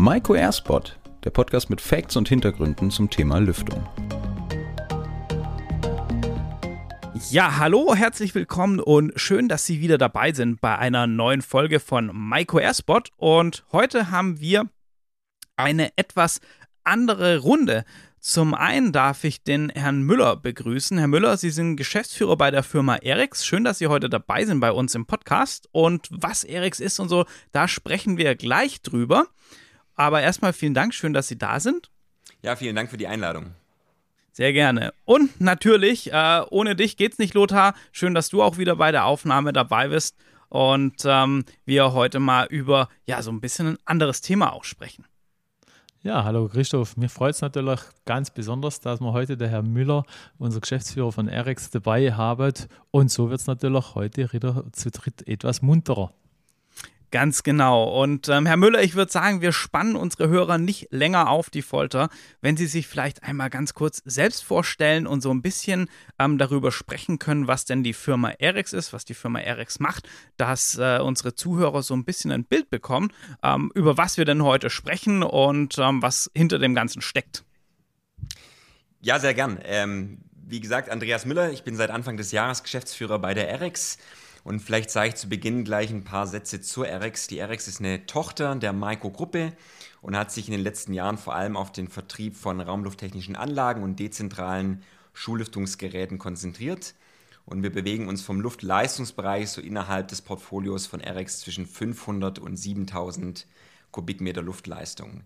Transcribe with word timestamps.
Maiko 0.00 0.36
Airspot, 0.36 0.96
der 1.24 1.30
Podcast 1.30 1.70
mit 1.70 1.80
Facts 1.80 2.14
und 2.14 2.28
Hintergründen 2.28 2.88
zum 2.92 3.10
Thema 3.10 3.38
Lüftung. 3.38 3.84
Ja, 7.30 7.58
hallo, 7.58 7.96
herzlich 7.96 8.32
willkommen 8.36 8.78
und 8.78 9.10
schön, 9.16 9.48
dass 9.48 9.66
Sie 9.66 9.80
wieder 9.80 9.98
dabei 9.98 10.32
sind 10.32 10.60
bei 10.60 10.78
einer 10.78 11.08
neuen 11.08 11.42
Folge 11.42 11.80
von 11.80 12.12
Maiko 12.14 12.60
Airspot. 12.60 13.10
Und 13.16 13.64
heute 13.72 14.12
haben 14.12 14.38
wir 14.38 14.70
eine 15.56 15.90
etwas 15.96 16.40
andere 16.84 17.38
Runde. 17.38 17.84
Zum 18.20 18.54
einen 18.54 18.92
darf 18.92 19.24
ich 19.24 19.42
den 19.42 19.68
Herrn 19.70 20.02
Müller 20.02 20.36
begrüßen. 20.36 20.96
Herr 20.96 21.08
Müller, 21.08 21.36
Sie 21.36 21.50
sind 21.50 21.74
Geschäftsführer 21.74 22.36
bei 22.36 22.52
der 22.52 22.62
Firma 22.62 22.94
Erics. 22.94 23.44
Schön, 23.44 23.64
dass 23.64 23.78
Sie 23.78 23.88
heute 23.88 24.08
dabei 24.08 24.44
sind 24.44 24.60
bei 24.60 24.70
uns 24.70 24.94
im 24.94 25.06
Podcast. 25.06 25.68
Und 25.72 26.06
was 26.12 26.44
Erics 26.44 26.78
ist 26.78 27.00
und 27.00 27.08
so, 27.08 27.24
da 27.50 27.66
sprechen 27.66 28.16
wir 28.16 28.36
gleich 28.36 28.80
drüber. 28.80 29.26
Aber 29.98 30.22
erstmal 30.22 30.52
vielen 30.52 30.74
Dank, 30.74 30.94
schön, 30.94 31.12
dass 31.12 31.26
Sie 31.26 31.36
da 31.36 31.58
sind. 31.58 31.90
Ja, 32.40 32.54
vielen 32.54 32.76
Dank 32.76 32.88
für 32.88 32.96
die 32.96 33.08
Einladung. 33.08 33.52
Sehr 34.30 34.52
gerne. 34.52 34.94
Und 35.04 35.40
natürlich, 35.40 36.12
äh, 36.12 36.42
ohne 36.50 36.76
dich 36.76 36.96
geht's 36.96 37.18
nicht, 37.18 37.34
Lothar. 37.34 37.74
Schön, 37.90 38.14
dass 38.14 38.28
du 38.28 38.40
auch 38.40 38.58
wieder 38.58 38.76
bei 38.76 38.92
der 38.92 39.06
Aufnahme 39.06 39.52
dabei 39.52 39.88
bist 39.88 40.16
und 40.50 41.02
ähm, 41.04 41.44
wir 41.64 41.94
heute 41.94 42.20
mal 42.20 42.46
über 42.46 42.88
ja 43.06 43.20
so 43.22 43.32
ein 43.32 43.40
bisschen 43.40 43.66
ein 43.66 43.78
anderes 43.84 44.20
Thema 44.20 44.52
auch 44.52 44.62
sprechen. 44.62 45.04
Ja, 46.04 46.22
hallo 46.22 46.46
Christoph. 46.46 46.96
Mir 46.96 47.08
freut 47.08 47.34
es 47.34 47.40
natürlich 47.40 47.80
ganz 48.04 48.30
besonders, 48.30 48.78
dass 48.78 49.00
wir 49.00 49.12
heute 49.12 49.36
der 49.36 49.48
Herr 49.48 49.62
Müller, 49.62 50.04
unser 50.38 50.60
Geschäftsführer 50.60 51.10
von 51.10 51.28
RX, 51.28 51.70
dabei 51.70 52.12
haben. 52.12 52.54
Und 52.92 53.10
so 53.10 53.30
wird 53.30 53.40
es 53.40 53.48
natürlich 53.48 53.96
heute 53.96 54.32
wieder 54.32 54.64
zu 54.72 54.92
dritt 54.92 55.26
etwas 55.26 55.60
munterer. 55.60 56.12
Ganz 57.10 57.42
genau. 57.42 57.84
Und 58.02 58.28
ähm, 58.28 58.44
Herr 58.44 58.58
Müller, 58.58 58.82
ich 58.82 58.94
würde 58.94 59.10
sagen, 59.10 59.40
wir 59.40 59.52
spannen 59.52 59.96
unsere 59.96 60.28
Hörer 60.28 60.58
nicht 60.58 60.88
länger 60.90 61.30
auf 61.30 61.48
die 61.48 61.62
Folter, 61.62 62.10
wenn 62.42 62.58
Sie 62.58 62.66
sich 62.66 62.86
vielleicht 62.86 63.22
einmal 63.22 63.48
ganz 63.48 63.72
kurz 63.72 64.02
selbst 64.04 64.44
vorstellen 64.44 65.06
und 65.06 65.22
so 65.22 65.30
ein 65.30 65.40
bisschen 65.40 65.88
ähm, 66.18 66.36
darüber 66.36 66.70
sprechen 66.70 67.18
können, 67.18 67.48
was 67.48 67.64
denn 67.64 67.82
die 67.82 67.94
Firma 67.94 68.30
Erex 68.32 68.74
ist, 68.74 68.92
was 68.92 69.06
die 69.06 69.14
Firma 69.14 69.40
Erex 69.40 69.80
macht, 69.80 70.06
dass 70.36 70.76
äh, 70.76 70.98
unsere 70.98 71.34
Zuhörer 71.34 71.82
so 71.82 71.94
ein 71.94 72.04
bisschen 72.04 72.30
ein 72.30 72.44
Bild 72.44 72.68
bekommen, 72.68 73.10
ähm, 73.42 73.72
über 73.74 73.96
was 73.96 74.18
wir 74.18 74.26
denn 74.26 74.42
heute 74.42 74.68
sprechen 74.68 75.22
und 75.22 75.78
ähm, 75.78 76.02
was 76.02 76.30
hinter 76.34 76.58
dem 76.58 76.74
Ganzen 76.74 77.00
steckt. 77.00 77.42
Ja, 79.00 79.18
sehr 79.18 79.32
gern. 79.32 79.58
Ähm, 79.64 80.18
wie 80.46 80.60
gesagt, 80.60 80.90
Andreas 80.90 81.24
Müller, 81.24 81.52
ich 81.52 81.62
bin 81.62 81.74
seit 81.76 81.90
Anfang 81.90 82.18
des 82.18 82.32
Jahres 82.32 82.62
Geschäftsführer 82.62 83.18
bei 83.18 83.32
der 83.32 83.48
Erex. 83.48 83.96
Und 84.48 84.60
vielleicht 84.60 84.88
sage 84.88 85.10
ich 85.10 85.14
zu 85.16 85.28
Beginn 85.28 85.62
gleich 85.62 85.90
ein 85.90 86.04
paar 86.04 86.26
Sätze 86.26 86.62
zur 86.62 86.86
RX. 86.86 87.26
Die 87.26 87.38
RX 87.38 87.68
ist 87.68 87.80
eine 87.80 88.06
Tochter 88.06 88.54
der 88.54 88.72
Maiko-Gruppe 88.72 89.52
und 90.00 90.16
hat 90.16 90.32
sich 90.32 90.48
in 90.48 90.52
den 90.52 90.62
letzten 90.62 90.94
Jahren 90.94 91.18
vor 91.18 91.34
allem 91.34 91.54
auf 91.54 91.70
den 91.70 91.88
Vertrieb 91.88 92.34
von 92.34 92.58
raumlufttechnischen 92.58 93.36
Anlagen 93.36 93.82
und 93.82 94.00
dezentralen 94.00 94.82
Schullüftungsgeräten 95.12 96.16
konzentriert. 96.16 96.94
Und 97.44 97.62
wir 97.62 97.70
bewegen 97.70 98.08
uns 98.08 98.22
vom 98.22 98.40
Luftleistungsbereich 98.40 99.50
so 99.50 99.60
innerhalb 99.60 100.08
des 100.08 100.22
Portfolios 100.22 100.86
von 100.86 101.02
RX 101.02 101.40
zwischen 101.40 101.66
500 101.66 102.38
und 102.38 102.56
7000 102.56 103.46
Kubikmeter 103.90 104.40
Luftleistung. 104.40 105.24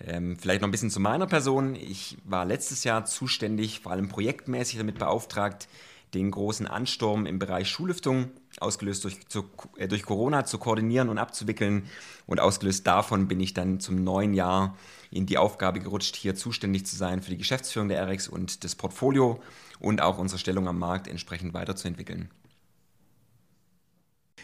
Ähm, 0.00 0.38
vielleicht 0.38 0.62
noch 0.62 0.68
ein 0.68 0.72
bisschen 0.72 0.90
zu 0.90 1.00
meiner 1.00 1.26
Person. 1.26 1.74
Ich 1.74 2.16
war 2.24 2.46
letztes 2.46 2.84
Jahr 2.84 3.04
zuständig, 3.04 3.80
vor 3.80 3.92
allem 3.92 4.08
projektmäßig 4.08 4.78
damit 4.78 4.98
beauftragt, 4.98 5.68
den 6.14 6.30
großen 6.30 6.66
Ansturm 6.66 7.26
im 7.26 7.38
Bereich 7.38 7.68
Schullüftung, 7.68 8.30
ausgelöst 8.62 9.04
durch, 9.04 9.26
zu, 9.28 9.44
äh, 9.76 9.88
durch 9.88 10.02
Corona, 10.02 10.44
zu 10.44 10.58
koordinieren 10.58 11.08
und 11.08 11.18
abzuwickeln. 11.18 11.88
Und 12.26 12.40
ausgelöst 12.40 12.86
davon 12.86 13.28
bin 13.28 13.40
ich 13.40 13.54
dann 13.54 13.80
zum 13.80 14.02
neuen 14.02 14.34
Jahr 14.34 14.76
in 15.10 15.26
die 15.26 15.38
Aufgabe 15.38 15.80
gerutscht, 15.80 16.16
hier 16.16 16.34
zuständig 16.34 16.86
zu 16.86 16.96
sein 16.96 17.22
für 17.22 17.30
die 17.30 17.38
Geschäftsführung 17.38 17.88
der 17.88 18.06
RX 18.08 18.28
und 18.28 18.64
das 18.64 18.74
Portfolio 18.74 19.40
und 19.78 20.00
auch 20.00 20.18
unsere 20.18 20.38
Stellung 20.38 20.68
am 20.68 20.78
Markt 20.78 21.08
entsprechend 21.08 21.54
weiterzuentwickeln. 21.54 22.30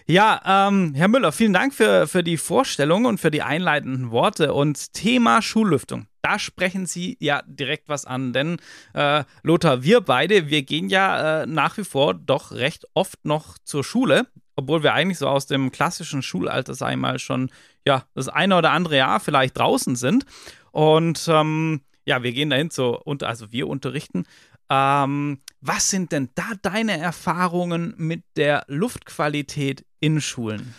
Ja, 0.07 0.69
ähm, 0.69 0.95
Herr 0.95 1.09
Müller, 1.09 1.31
vielen 1.33 1.53
Dank 1.53 1.75
für, 1.75 2.09
für 2.09 2.25
die 2.25 2.37
Vorstellung 2.37 3.05
und 3.05 3.19
für 3.19 3.31
die 3.31 3.43
einleitenden 3.43 4.11
Worte. 4.11 4.53
Und 4.53 4.93
Thema 4.95 5.43
Schullüftung, 5.43 6.07
da 6.23 6.39
sprechen 6.39 6.87
Sie 6.87 7.17
ja 7.21 7.43
direkt 7.47 7.89
was 7.89 8.05
an. 8.05 8.33
Denn 8.33 8.59
äh, 8.95 9.25
Lothar, 9.43 9.83
wir 9.83 10.01
beide, 10.01 10.49
wir 10.49 10.63
gehen 10.63 10.89
ja 10.89 11.43
äh, 11.43 11.47
nach 11.47 11.77
wie 11.77 11.85
vor 11.85 12.15
doch 12.15 12.53
recht 12.53 12.87
oft 12.95 13.25
noch 13.25 13.59
zur 13.65 13.85
Schule, 13.85 14.27
obwohl 14.57 14.83
wir 14.83 14.95
eigentlich 14.95 15.19
so 15.19 15.29
aus 15.29 15.47
dem 15.47 15.71
klassischen 15.73 16.23
Schulalter, 16.23 16.97
mal, 16.97 17.19
schon 17.19 17.51
ja 17.87 18.05
das 18.15 18.29
eine 18.29 18.57
oder 18.57 18.71
andere 18.71 18.97
Jahr 18.97 19.21
vielleicht 19.21 19.59
draußen 19.59 19.97
sind. 19.97 20.25
Und 20.71 21.27
ähm, 21.29 21.83
ja, 22.05 22.23
wir 22.23 22.33
gehen 22.33 22.51
dahin 22.51 22.71
zu, 22.71 22.99
also 23.21 23.53
wir 23.53 23.69
unterrichten 23.69 24.25
ähm, 24.73 25.39
was 25.61 25.91
sind 25.91 26.13
denn 26.13 26.31
da 26.35 26.53
deine 26.63 26.99
Erfahrungen 26.99 27.95
mit 27.99 28.25
der 28.37 28.65
Luftqualität 28.69 29.85
in 30.01 30.23
Schulen? 30.23 30.75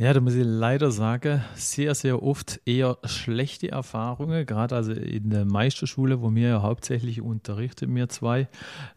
Ja, 0.00 0.12
da 0.12 0.20
muss 0.20 0.36
ich 0.36 0.44
leider 0.46 0.92
sagen, 0.92 1.42
sehr, 1.56 1.92
sehr 1.96 2.22
oft 2.22 2.60
eher 2.64 2.98
schlechte 3.02 3.72
Erfahrungen, 3.72 4.46
gerade 4.46 4.76
also 4.76 4.92
in 4.92 5.30
der 5.30 5.44
Meisterschule, 5.44 6.22
wo 6.22 6.32
wir 6.32 6.48
ja 6.50 6.62
hauptsächlich 6.62 7.20
unterrichten, 7.20 7.92
mir 7.92 8.08
zwei. 8.08 8.46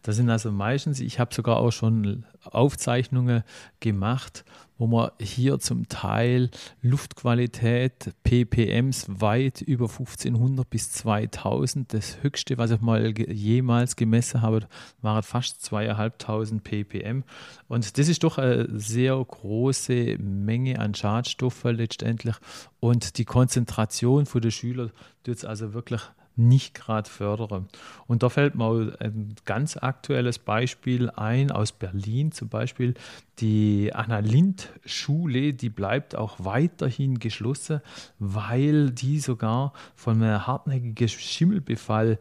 Da 0.02 0.12
sind 0.12 0.30
also 0.30 0.52
meistens, 0.52 1.00
ich 1.00 1.18
habe 1.18 1.34
sogar 1.34 1.56
auch 1.56 1.72
schon 1.72 2.24
Aufzeichnungen 2.44 3.42
gemacht, 3.80 4.44
wo 4.78 4.86
man 4.86 5.10
hier 5.20 5.58
zum 5.60 5.88
Teil 5.88 6.50
Luftqualität, 6.80 8.10
ppms 8.24 9.06
weit 9.08 9.60
über 9.60 9.88
1500 9.88 10.68
bis 10.68 10.90
2000. 10.92 11.92
Das 11.92 12.22
höchste, 12.22 12.58
was 12.58 12.72
ich 12.72 12.80
mal 12.80 13.16
jemals 13.16 13.96
gemessen 13.96 14.42
habe, 14.42 14.66
waren 15.00 15.22
fast 15.22 15.62
2500 15.62 16.64
ppm. 16.64 17.24
Und 17.68 17.96
das 17.96 18.08
ist 18.08 18.24
doch 18.24 18.38
eine 18.38 18.68
sehr 18.78 19.16
große 19.16 20.16
Menge 20.18 20.78
an 20.78 20.94
Schadstoffen 20.94 21.76
letztendlich. 21.76 22.34
Und 22.80 23.18
die 23.18 23.24
Konzentration 23.24 24.26
der 24.34 24.50
Schüler 24.50 24.90
tut 25.22 25.36
es 25.36 25.44
also 25.44 25.74
wirklich 25.74 26.02
nicht 26.36 26.74
gerade 26.74 27.08
fördere. 27.08 27.66
Und 28.06 28.22
da 28.22 28.28
fällt 28.28 28.54
mir 28.54 28.96
ein 29.00 29.34
ganz 29.44 29.76
aktuelles 29.76 30.38
Beispiel 30.38 31.10
ein 31.10 31.50
aus 31.50 31.72
Berlin, 31.72 32.32
zum 32.32 32.48
Beispiel 32.48 32.94
die 33.38 33.92
Anna 33.94 34.20
Lind 34.20 34.68
Schule, 34.84 35.52
die 35.52 35.70
bleibt 35.70 36.14
auch 36.14 36.36
weiterhin 36.38 37.18
geschlossen, 37.18 37.80
weil 38.18 38.90
die 38.90 39.18
sogar 39.20 39.72
von 39.94 40.22
einem 40.22 40.46
hartnäckigen 40.46 41.08
Schimmelbefall 41.08 42.18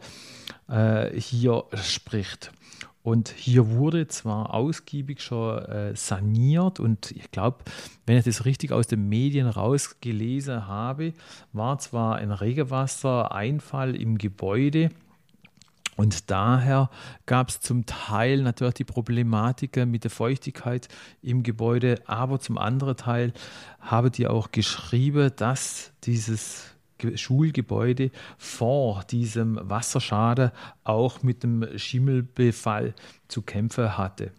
äh, 0.67 1.19
hier 1.19 1.65
spricht. 1.75 2.51
Und 3.03 3.29
hier 3.29 3.71
wurde 3.71 4.07
zwar 4.07 4.53
ausgiebig 4.53 5.21
schon 5.21 5.57
äh, 5.57 5.95
saniert 5.95 6.79
und 6.79 7.11
ich 7.11 7.31
glaube, 7.31 7.59
wenn 8.05 8.17
ich 8.17 8.25
das 8.25 8.45
richtig 8.45 8.71
aus 8.71 8.85
den 8.85 9.09
Medien 9.09 9.47
rausgelesen 9.47 10.67
habe, 10.67 11.13
war 11.51 11.79
zwar 11.79 12.17
ein 12.17 12.31
Regenwassereinfall 12.31 13.95
im 13.95 14.19
Gebäude, 14.19 14.91
und 16.01 16.31
daher 16.31 16.89
gab 17.27 17.49
es 17.49 17.59
zum 17.59 17.85
Teil 17.85 18.41
natürlich 18.41 18.73
die 18.75 18.85
Problematik 18.85 19.75
mit 19.85 20.03
der 20.03 20.09
Feuchtigkeit 20.09 20.87
im 21.21 21.43
Gebäude, 21.43 22.01
aber 22.07 22.39
zum 22.39 22.57
anderen 22.57 22.97
Teil 22.97 23.33
habe 23.79 24.09
die 24.09 24.27
auch 24.27 24.51
geschrieben, 24.51 25.31
dass 25.35 25.91
dieses 26.03 26.70
Schulgebäude 27.15 28.11
vor 28.37 29.03
diesem 29.03 29.59
Wasserschaden 29.61 30.51
auch 30.83 31.23
mit 31.23 31.43
dem 31.43 31.65
Schimmelbefall 31.77 32.93
zu 33.27 33.41
kämpfen 33.41 33.97
hatte. 33.97 34.31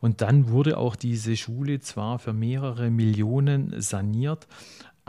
Und 0.00 0.20
dann 0.20 0.48
wurde 0.50 0.78
auch 0.78 0.96
diese 0.96 1.36
Schule 1.36 1.80
zwar 1.80 2.18
für 2.18 2.32
mehrere 2.32 2.90
Millionen 2.90 3.80
saniert, 3.80 4.46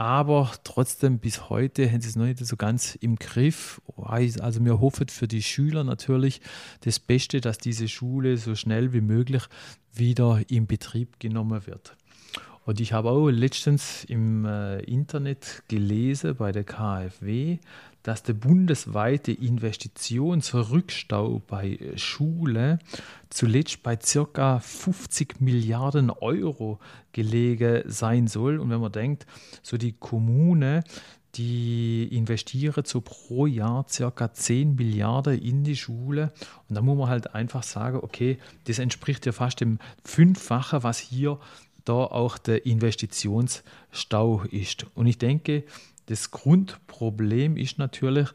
aber 0.00 0.50
trotzdem 0.64 1.18
bis 1.18 1.50
heute 1.50 1.90
haben 1.92 2.00
sie 2.00 2.08
es 2.08 2.16
noch 2.16 2.24
nicht 2.24 2.38
so 2.38 2.56
ganz 2.56 2.94
im 2.94 3.16
Griff. 3.16 3.82
Also 3.98 4.64
wir 4.64 4.80
hoffen 4.80 5.08
für 5.08 5.28
die 5.28 5.42
Schüler 5.42 5.84
natürlich 5.84 6.40
das 6.80 6.98
Beste, 6.98 7.42
dass 7.42 7.58
diese 7.58 7.86
Schule 7.86 8.38
so 8.38 8.54
schnell 8.54 8.94
wie 8.94 9.02
möglich 9.02 9.42
wieder 9.92 10.40
in 10.48 10.66
Betrieb 10.66 11.20
genommen 11.20 11.66
wird. 11.66 11.98
Und 12.66 12.80
ich 12.80 12.92
habe 12.92 13.10
auch 13.10 13.30
letztens 13.30 14.04
im 14.04 14.44
äh, 14.44 14.80
Internet 14.80 15.62
gelesen 15.68 16.36
bei 16.36 16.52
der 16.52 16.64
KfW, 16.64 17.58
dass 18.02 18.22
der 18.22 18.34
bundesweite 18.34 19.32
Investitionsrückstau 19.32 21.42
bei 21.46 21.78
Schule 21.96 22.78
zuletzt 23.28 23.82
bei 23.82 23.96
ca. 23.96 24.58
50 24.58 25.40
Milliarden 25.40 26.10
Euro 26.10 26.78
gelegen 27.12 27.82
sein 27.86 28.26
soll. 28.26 28.58
Und 28.58 28.70
wenn 28.70 28.80
man 28.80 28.92
denkt, 28.92 29.26
so 29.62 29.76
die 29.76 29.92
Kommune, 29.92 30.82
die 31.34 32.08
investieren 32.10 32.84
so 32.84 33.02
pro 33.02 33.46
Jahr 33.46 33.86
ca. 33.86 34.32
10 34.32 34.74
Milliarden 34.74 35.38
in 35.38 35.62
die 35.62 35.76
Schule. 35.76 36.32
Und 36.68 36.74
da 36.74 36.82
muss 36.82 36.98
man 36.98 37.08
halt 37.08 37.34
einfach 37.34 37.62
sagen, 37.62 38.00
okay, 38.02 38.38
das 38.64 38.78
entspricht 38.78 39.26
ja 39.26 39.32
fast 39.32 39.60
dem 39.60 39.78
Fünffache, 40.04 40.82
was 40.82 40.98
hier 40.98 41.38
da 41.90 42.04
auch 42.04 42.38
der 42.38 42.66
Investitionsstau 42.66 44.42
ist. 44.44 44.86
Und 44.94 45.08
ich 45.08 45.18
denke, 45.18 45.64
das 46.06 46.30
Grundproblem 46.30 47.56
ist 47.56 47.78
natürlich 47.78 48.28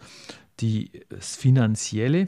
die, 0.59 0.91
das 1.07 1.37
Finanzielle. 1.37 2.27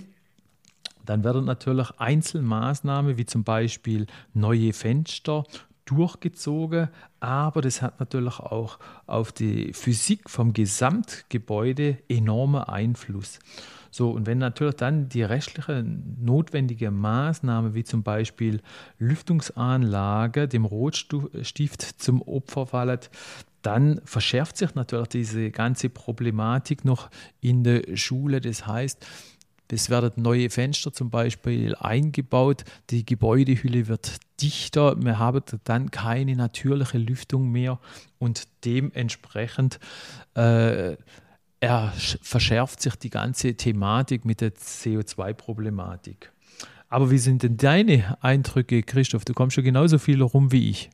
Dann 1.06 1.26
werden 1.26 1.44
natürlich 1.44 1.92
Einzelmaßnahmen 1.98 3.18
wie 3.18 3.26
zum 3.26 3.44
Beispiel 3.44 4.08
neue 4.34 4.72
Fenster 4.72 5.44
durchgezogen, 5.84 6.88
aber 7.20 7.62
das 7.62 7.82
hat 7.82 8.00
natürlich 8.00 8.40
auch 8.40 8.80
auf 9.06 9.34
die 9.34 9.74
Physik 9.74 10.30
vom 10.30 10.54
Gesamtgebäude 10.54 11.98
enormen 12.08 12.64
Einfluss. 12.64 13.40
So, 13.92 14.12
und 14.12 14.26
wenn 14.26 14.38
natürlich 14.38 14.76
dann 14.76 15.10
die 15.10 15.24
rechtliche 15.24 15.84
notwendige 15.84 16.92
Maßnahme, 16.92 17.74
wie 17.74 17.84
zum 17.84 18.04
Beispiel 18.04 18.62
Lüftungsanlage, 19.00 20.48
dem 20.48 20.66
Rotstift 20.66 21.82
zum 22.02 22.22
Opfer 22.22 22.66
fallen, 22.68 23.00
dann 23.62 24.02
verschärft 24.06 24.58
sich 24.58 24.76
natürlich 24.76 25.10
diese 25.10 25.52
ganze 25.52 25.90
Problematik 25.90 26.86
noch 26.86 27.10
in 27.42 27.64
der 27.64 27.98
Schule. 27.98 28.40
Das 28.40 28.66
heißt, 28.66 29.06
es 29.70 29.90
werden 29.90 30.24
neue 30.24 30.50
Fenster 30.50 30.94
zum 30.94 31.10
Beispiel 31.10 31.76
eingebaut, 31.76 32.64
die 32.90 33.06
Gebäudehülle 33.06 33.88
wird 33.88 34.18
dichter, 34.42 34.96
wir 35.04 35.20
haben 35.20 35.44
dann 35.66 35.92
keine 35.92 36.36
natürliche 36.36 36.98
Lüftung 36.98 37.50
mehr 37.52 37.80
und 38.20 38.48
dementsprechend 38.64 39.80
äh, 40.36 40.96
er 41.60 41.94
verschärft 42.22 42.82
sich 42.82 42.96
die 42.96 43.10
ganze 43.10 43.56
Thematik 43.56 44.26
mit 44.26 44.42
der 44.42 44.54
CO2-Problematik. 44.54 46.32
Aber 46.90 47.12
wie 47.12 47.18
sind 47.18 47.44
denn 47.44 47.58
deine 47.58 48.18
Eindrücke, 48.22 48.84
Christoph? 48.84 49.26
Du 49.26 49.34
kommst 49.34 49.56
schon 49.56 49.64
genauso 49.64 49.98
viel 49.98 50.22
rum 50.22 50.52
wie 50.52 50.70
ich. 50.70 50.90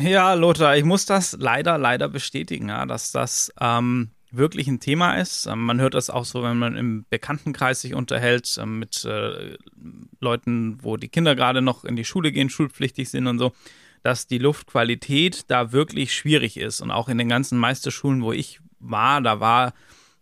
Ja, 0.00 0.34
Lothar, 0.34 0.76
ich 0.76 0.84
muss 0.84 1.06
das 1.06 1.36
leider, 1.38 1.76
leider 1.76 2.08
bestätigen, 2.08 2.68
ja, 2.68 2.86
dass 2.86 3.12
das 3.12 3.52
ähm, 3.60 4.10
wirklich 4.30 4.68
ein 4.68 4.80
Thema 4.80 5.14
ist. 5.14 5.46
Ähm, 5.46 5.64
man 5.64 5.80
hört 5.80 5.94
das 5.94 6.10
auch 6.10 6.24
so, 6.24 6.42
wenn 6.42 6.58
man 6.58 6.76
im 6.76 7.04
Bekanntenkreis 7.10 7.80
sich 7.80 7.94
unterhält 7.94 8.58
ähm, 8.60 8.78
mit 8.78 9.04
äh, 9.04 9.56
Leuten, 10.20 10.78
wo 10.82 10.96
die 10.96 11.08
Kinder 11.08 11.34
gerade 11.34 11.62
noch 11.62 11.84
in 11.84 11.96
die 11.96 12.04
Schule 12.04 12.32
gehen, 12.32 12.50
schulpflichtig 12.50 13.08
sind 13.08 13.26
und 13.26 13.38
so, 13.38 13.52
dass 14.02 14.26
die 14.26 14.38
Luftqualität 14.38 15.50
da 15.50 15.72
wirklich 15.72 16.14
schwierig 16.14 16.56
ist. 16.56 16.80
Und 16.80 16.90
auch 16.90 17.08
in 17.08 17.18
den 17.18 17.28
ganzen 17.28 17.58
Meisterschulen, 17.58 18.22
wo 18.22 18.32
ich 18.32 18.60
war, 18.78 19.20
da 19.20 19.40
war 19.40 19.74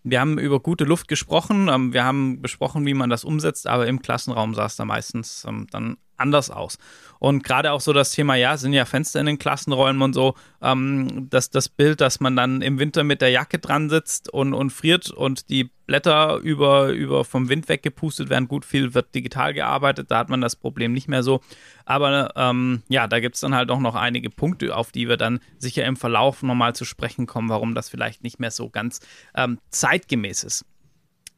wir 0.09 0.21
haben 0.21 0.39
über 0.39 0.61
gute 0.61 0.85
Luft 0.85 1.09
gesprochen, 1.09 1.69
ähm, 1.69 1.93
wir 1.93 2.05
haben 2.05 2.41
besprochen, 2.41 2.87
wie 2.87 2.95
man 2.95 3.11
das 3.11 3.25
umsetzt, 3.25 3.67
aber 3.67 3.89
im 3.89 4.01
Klassenraum 4.01 4.55
sah 4.55 4.67
es 4.67 4.77
da 4.77 4.85
meistens 4.85 5.45
ähm, 5.49 5.67
dann 5.73 5.97
anders 6.17 6.51
aus. 6.51 6.79
Und 7.19 7.45
gerade 7.45 7.73
auch 7.73 7.81
so 7.81 7.93
das 7.93 8.13
Thema, 8.13 8.35
ja, 8.35 8.57
sind 8.57 8.73
ja 8.73 8.85
Fenster 8.85 9.21
in 9.21 9.27
den 9.27 9.39
Klassenräumen 9.39 10.03
und 10.03 10.13
so, 10.13 10.35
ähm, 10.63 11.29
dass 11.31 11.51
das 11.51 11.69
Bild, 11.69 12.01
dass 12.01 12.21
man 12.21 12.37
dann 12.37 12.63
im 12.63 12.79
Winter 12.79 13.05
mit 13.05 13.21
der 13.21 13.31
Jacke 13.31 13.59
dran 13.59 13.89
sitzt 13.89 14.33
und, 14.33 14.55
und 14.55 14.71
friert 14.71 15.11
und 15.11 15.49
die 15.49 15.71
Blätter 15.87 16.37
über, 16.37 16.89
über 16.89 17.25
vom 17.25 17.49
Wind 17.49 17.69
weggepustet 17.69 18.29
werden. 18.29 18.49
Gut, 18.49 18.65
viel 18.65 18.93
wird 18.93 19.15
digital 19.15 19.55
gearbeitet, 19.55 20.11
da 20.11 20.19
hat 20.19 20.29
man 20.29 20.41
das 20.41 20.57
Problem 20.57 20.93
nicht 20.93 21.09
mehr 21.09 21.23
so. 21.23 21.41
Aber 21.85 22.33
ähm, 22.37 22.83
ja, 22.89 23.07
da 23.07 23.21
gibt 23.21 23.37
es 23.37 23.41
dann 23.41 23.55
halt 23.55 23.71
auch 23.71 23.81
noch 23.81 23.95
einige 23.95 24.31
Punkte, 24.31 24.77
auf 24.77 24.93
die 24.93 25.09
wir 25.09 25.17
dann 25.17 25.41
sicher 25.59 25.85
im 25.85 25.97
Verlauf 25.97 26.43
nochmal 26.43 26.75
zu 26.75 26.85
sprechen 26.85 27.27
kommen, 27.27 27.49
warum 27.49 27.75
das 27.75 27.89
vielleicht 27.89 28.25
nicht 28.25 28.41
mehr 28.41 28.51
so 28.51 28.69
ganz 28.69 29.01
ähm, 29.35 29.59
zeitgemäß 29.71 30.45
ist. 30.45 30.65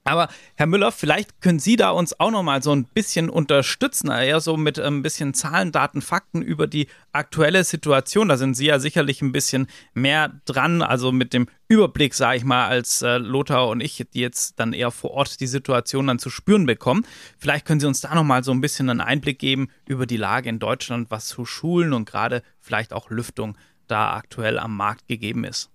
Aber 0.09 0.29
Herr 0.55 0.67
Müller, 0.67 0.91
vielleicht 0.91 1.43
können 1.43 1.59
Sie 1.59 1.77
da 1.77 1.91
uns 1.91 2.19
auch 2.19 2.31
noch 2.31 2.43
mal 2.43 2.63
so 2.63 2.73
ein 2.73 2.85
bisschen 2.85 3.29
unterstützen, 3.29 4.11
eher 4.11 4.41
so 4.41 4.57
mit 4.57 4.79
ein 4.79 5.03
bisschen 5.03 5.35
Zahlen, 5.35 5.71
Daten, 5.71 6.01
Fakten 6.01 6.41
über 6.41 6.67
die 6.67 6.89
aktuelle 7.13 7.63
Situation. 7.63 8.29
Da 8.29 8.39
sind 8.39 8.55
Sie 8.55 8.65
ja 8.65 8.79
sicherlich 8.79 9.21
ein 9.21 9.33
bisschen 9.33 9.67
mehr 9.93 10.41
dran, 10.47 10.81
also 10.81 11.13
mit 11.13 11.35
dem 11.35 11.47
Überblick, 11.69 12.15
sage 12.15 12.39
ich 12.39 12.45
mal, 12.45 12.69
als 12.69 13.03
äh, 13.03 13.19
Lothar 13.19 13.69
und 13.69 13.83
ich, 13.83 14.03
die 14.15 14.21
jetzt 14.21 14.59
dann 14.59 14.73
eher 14.73 14.91
vor 14.91 15.11
Ort 15.11 15.41
die 15.41 15.47
Situation 15.47 16.07
dann 16.07 16.19
zu 16.19 16.31
spüren 16.31 16.65
bekommen. 16.65 17.05
Vielleicht 17.37 17.67
können 17.67 17.81
Sie 17.81 17.87
uns 17.87 18.01
da 18.01 18.15
noch 18.15 18.25
mal 18.25 18.43
so 18.43 18.53
ein 18.53 18.63
bisschen 18.63 18.89
einen 18.89 19.03
Einblick 19.03 19.39
geben 19.39 19.69
über 19.87 20.07
die 20.07 20.17
Lage 20.17 20.49
in 20.49 20.59
Deutschland, 20.59 21.11
was 21.11 21.27
zu 21.27 21.45
Schulen 21.45 21.93
und 21.93 22.09
gerade 22.09 22.43
vielleicht 22.61 22.95
auch 22.95 23.11
Lüftung 23.11 23.59
da 23.89 24.15
aktuell 24.15 24.59
am 24.59 24.75
Markt 24.75 25.07
gegeben 25.07 25.45
ist. 25.45 25.71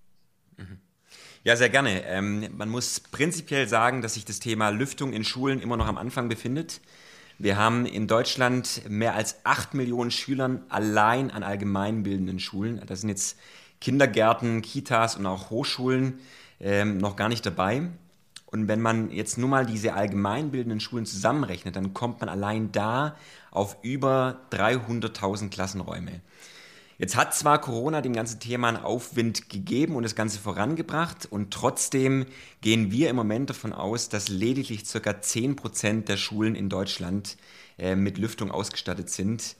Ja, 1.44 1.56
sehr 1.56 1.68
gerne. 1.68 2.02
Ähm, 2.06 2.48
man 2.56 2.70
muss 2.70 3.00
prinzipiell 3.00 3.68
sagen, 3.68 4.00
dass 4.00 4.14
sich 4.14 4.24
das 4.24 4.40
Thema 4.40 4.70
Lüftung 4.70 5.12
in 5.12 5.24
Schulen 5.24 5.60
immer 5.60 5.76
noch 5.76 5.86
am 5.86 5.98
Anfang 5.98 6.30
befindet. 6.30 6.80
Wir 7.38 7.58
haben 7.58 7.84
in 7.84 8.06
Deutschland 8.06 8.80
mehr 8.88 9.14
als 9.14 9.44
acht 9.44 9.74
Millionen 9.74 10.10
Schülern 10.10 10.62
allein 10.70 11.30
an 11.30 11.42
allgemeinbildenden 11.42 12.40
Schulen. 12.40 12.80
Das 12.86 13.02
sind 13.02 13.10
jetzt 13.10 13.38
Kindergärten, 13.82 14.62
Kitas 14.62 15.16
und 15.16 15.26
auch 15.26 15.50
Hochschulen 15.50 16.18
ähm, 16.60 16.96
noch 16.96 17.14
gar 17.14 17.28
nicht 17.28 17.44
dabei. 17.44 17.82
Und 18.46 18.66
wenn 18.66 18.80
man 18.80 19.10
jetzt 19.10 19.36
nur 19.36 19.50
mal 19.50 19.66
diese 19.66 19.92
allgemeinbildenden 19.92 20.80
Schulen 20.80 21.04
zusammenrechnet, 21.04 21.76
dann 21.76 21.92
kommt 21.92 22.20
man 22.20 22.30
allein 22.30 22.72
da 22.72 23.16
auf 23.50 23.76
über 23.82 24.40
300.000 24.50 25.50
Klassenräume. 25.50 26.22
Jetzt 26.96 27.16
hat 27.16 27.34
zwar 27.34 27.60
Corona 27.60 28.00
dem 28.00 28.12
ganzen 28.12 28.38
Thema 28.38 28.68
einen 28.68 28.76
Aufwind 28.76 29.48
gegeben 29.50 29.96
und 29.96 30.04
das 30.04 30.14
Ganze 30.14 30.38
vorangebracht 30.38 31.26
und 31.26 31.52
trotzdem 31.52 32.26
gehen 32.60 32.92
wir 32.92 33.10
im 33.10 33.16
Moment 33.16 33.50
davon 33.50 33.72
aus, 33.72 34.08
dass 34.08 34.28
lediglich 34.28 34.84
ca. 34.84 35.10
10% 35.10 36.04
der 36.04 36.16
Schulen 36.16 36.54
in 36.54 36.68
Deutschland 36.68 37.36
äh, 37.78 37.96
mit 37.96 38.16
Lüftung 38.18 38.52
ausgestattet 38.52 39.10
sind. 39.10 39.56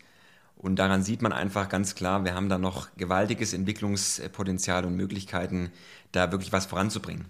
Und 0.56 0.76
daran 0.76 1.02
sieht 1.02 1.22
man 1.22 1.32
einfach 1.32 1.68
ganz 1.68 1.96
klar, 1.96 2.24
wir 2.24 2.34
haben 2.34 2.48
da 2.48 2.56
noch 2.56 2.88
gewaltiges 2.96 3.52
Entwicklungspotenzial 3.52 4.84
und 4.84 4.94
Möglichkeiten, 4.94 5.72
da 6.12 6.30
wirklich 6.30 6.52
was 6.52 6.66
voranzubringen. 6.66 7.26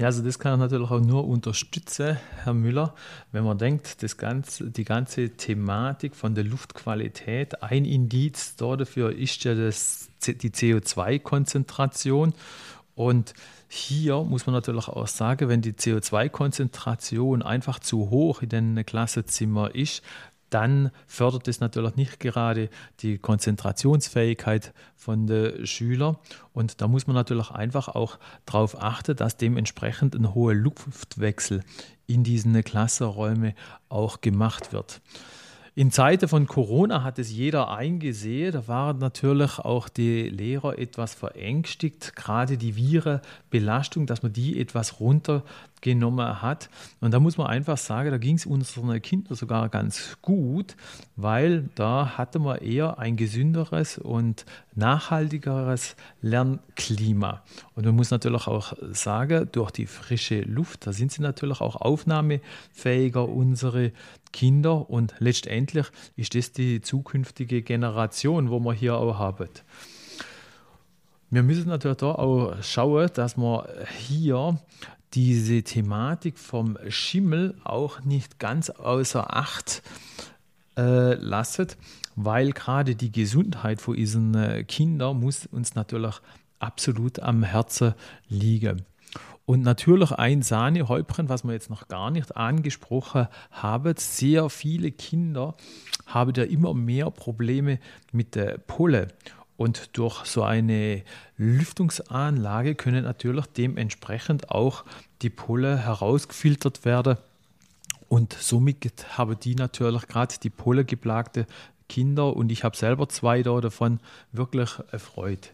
Ja, 0.00 0.06
also 0.06 0.22
das 0.22 0.38
kann 0.38 0.54
ich 0.54 0.60
natürlich 0.60 0.90
auch 0.90 0.98
nur 0.98 1.28
unterstützen, 1.28 2.16
Herr 2.42 2.54
Müller, 2.54 2.94
wenn 3.32 3.44
man 3.44 3.58
denkt, 3.58 4.02
das 4.02 4.16
ganze, 4.16 4.70
die 4.70 4.84
ganze 4.84 5.28
Thematik 5.28 6.16
von 6.16 6.34
der 6.34 6.44
Luftqualität, 6.44 7.62
ein 7.62 7.84
Indiz 7.84 8.56
dafür 8.56 9.14
ist 9.14 9.44
ja 9.44 9.54
das, 9.54 10.08
die 10.26 10.48
CO2-Konzentration. 10.48 12.32
Und 12.94 13.34
hier 13.68 14.22
muss 14.22 14.46
man 14.46 14.54
natürlich 14.54 14.88
auch 14.88 15.06
sagen, 15.06 15.50
wenn 15.50 15.60
die 15.60 15.74
CO2-Konzentration 15.74 17.42
einfach 17.42 17.78
zu 17.78 18.08
hoch 18.08 18.40
in 18.40 18.54
einem 18.54 18.86
Klassenzimmer 18.86 19.74
ist, 19.74 20.02
dann 20.50 20.90
fördert 21.06 21.48
es 21.48 21.60
natürlich 21.60 21.96
nicht 21.96 22.20
gerade 22.20 22.68
die 23.00 23.18
Konzentrationsfähigkeit 23.18 24.72
von 24.96 25.26
den 25.26 25.66
Schülern. 25.66 26.16
Und 26.52 26.80
da 26.80 26.88
muss 26.88 27.06
man 27.06 27.16
natürlich 27.16 27.50
einfach 27.50 27.88
auch 27.88 28.18
darauf 28.44 28.80
achten, 28.80 29.16
dass 29.16 29.36
dementsprechend 29.36 30.14
ein 30.14 30.34
hoher 30.34 30.54
Luftwechsel 30.54 31.62
in 32.06 32.24
diesen 32.24 32.62
Klassenräumen 32.64 33.54
auch 33.88 34.20
gemacht 34.20 34.72
wird. 34.72 35.00
In 35.76 35.92
Zeiten 35.92 36.28
von 36.28 36.46
Corona 36.46 37.04
hat 37.04 37.20
es 37.20 37.30
jeder 37.30 37.70
eingesehen. 37.70 38.52
Da 38.52 38.66
waren 38.66 38.98
natürlich 38.98 39.60
auch 39.60 39.88
die 39.88 40.28
Lehrer 40.28 40.78
etwas 40.78 41.14
verängstigt, 41.14 42.16
gerade 42.16 42.58
die 42.58 42.74
Virenbelastung, 42.74 44.06
dass 44.06 44.22
man 44.22 44.32
die 44.32 44.60
etwas 44.60 45.00
runtergenommen 45.80 46.42
hat. 46.42 46.68
Und 47.00 47.12
da 47.12 47.20
muss 47.20 47.36
man 47.36 47.46
einfach 47.46 47.78
sagen, 47.78 48.10
da 48.10 48.18
ging 48.18 48.36
es 48.36 48.46
unseren 48.46 49.00
Kindern 49.02 49.34
sogar 49.34 49.68
ganz 49.68 50.16
gut, 50.22 50.76
weil 51.16 51.68
da 51.74 52.18
hatte 52.18 52.38
man 52.38 52.58
eher 52.58 52.98
ein 52.98 53.16
gesünderes 53.16 53.98
und 53.98 54.44
nachhaltigeres 54.74 55.96
Lernklima. 56.22 57.42
Und 57.74 57.86
man 57.86 57.96
muss 57.96 58.10
natürlich 58.10 58.46
auch 58.46 58.72
sagen, 58.92 59.48
durch 59.52 59.70
die 59.70 59.86
frische 59.86 60.42
Luft, 60.42 60.86
da 60.86 60.92
sind 60.92 61.12
sie 61.12 61.22
natürlich 61.22 61.60
auch 61.60 61.76
aufnahmefähiger, 61.76 63.28
unsere 63.28 63.92
Kinder 64.32 64.88
und 64.88 65.14
letztendlich 65.18 65.86
ist 66.16 66.34
das 66.36 66.52
die 66.52 66.80
zukünftige 66.80 67.62
Generation, 67.62 68.50
wo 68.50 68.60
wir 68.60 68.72
hier 68.72 68.96
auch 68.96 69.18
haben. 69.18 69.48
Wir 71.32 71.44
müssen 71.44 71.68
natürlich 71.68 71.98
da 71.98 72.12
auch 72.12 72.60
schauen, 72.60 73.08
dass 73.14 73.36
wir 73.36 73.68
hier 74.08 74.58
diese 75.14 75.62
Thematik 75.62 76.38
vom 76.38 76.78
Schimmel 76.88 77.54
auch 77.64 78.00
nicht 78.04 78.38
ganz 78.38 78.70
außer 78.70 79.36
Acht 79.36 79.82
äh, 80.76 81.14
lassen, 81.14 81.68
weil 82.16 82.52
gerade 82.52 82.94
die 82.94 83.12
Gesundheit 83.12 83.80
von 83.80 83.96
diesen 83.96 84.34
äh, 84.34 84.64
Kindern 84.64 85.20
muss 85.20 85.46
uns 85.46 85.74
natürlich 85.74 86.16
absolut 86.58 87.18
am 87.20 87.42
Herzen 87.42 87.94
liegen. 88.28 88.82
Und 89.46 89.62
natürlich 89.62 90.12
ein 90.12 90.42
Sahnehäubchen, 90.42 91.28
was 91.28 91.42
wir 91.42 91.52
jetzt 91.52 91.70
noch 91.70 91.88
gar 91.88 92.12
nicht 92.12 92.36
angesprochen 92.36 93.26
haben. 93.50 93.94
Sehr 93.96 94.48
viele 94.48 94.92
Kinder 94.92 95.56
haben 96.06 96.32
ja 96.36 96.44
immer 96.44 96.72
mehr 96.72 97.10
Probleme 97.10 97.80
mit 98.12 98.36
der 98.36 98.58
Pulle. 98.58 99.08
Und 99.60 99.98
durch 99.98 100.24
so 100.24 100.42
eine 100.42 101.02
Lüftungsanlage 101.36 102.74
können 102.74 103.04
natürlich 103.04 103.44
dementsprechend 103.44 104.50
auch 104.50 104.86
die 105.20 105.28
Pulle 105.28 105.76
herausgefiltert 105.76 106.86
werden. 106.86 107.18
Und 108.08 108.32
somit 108.32 109.18
haben 109.18 109.38
die 109.38 109.56
natürlich 109.56 110.08
gerade 110.08 110.34
die 110.42 110.48
pollengeplagte 110.48 111.44
Kinder 111.90 112.34
und 112.34 112.50
ich 112.50 112.64
habe 112.64 112.74
selber 112.74 113.10
zwei 113.10 113.42
davon 113.42 114.00
wirklich 114.32 114.70
erfreut. 114.92 115.52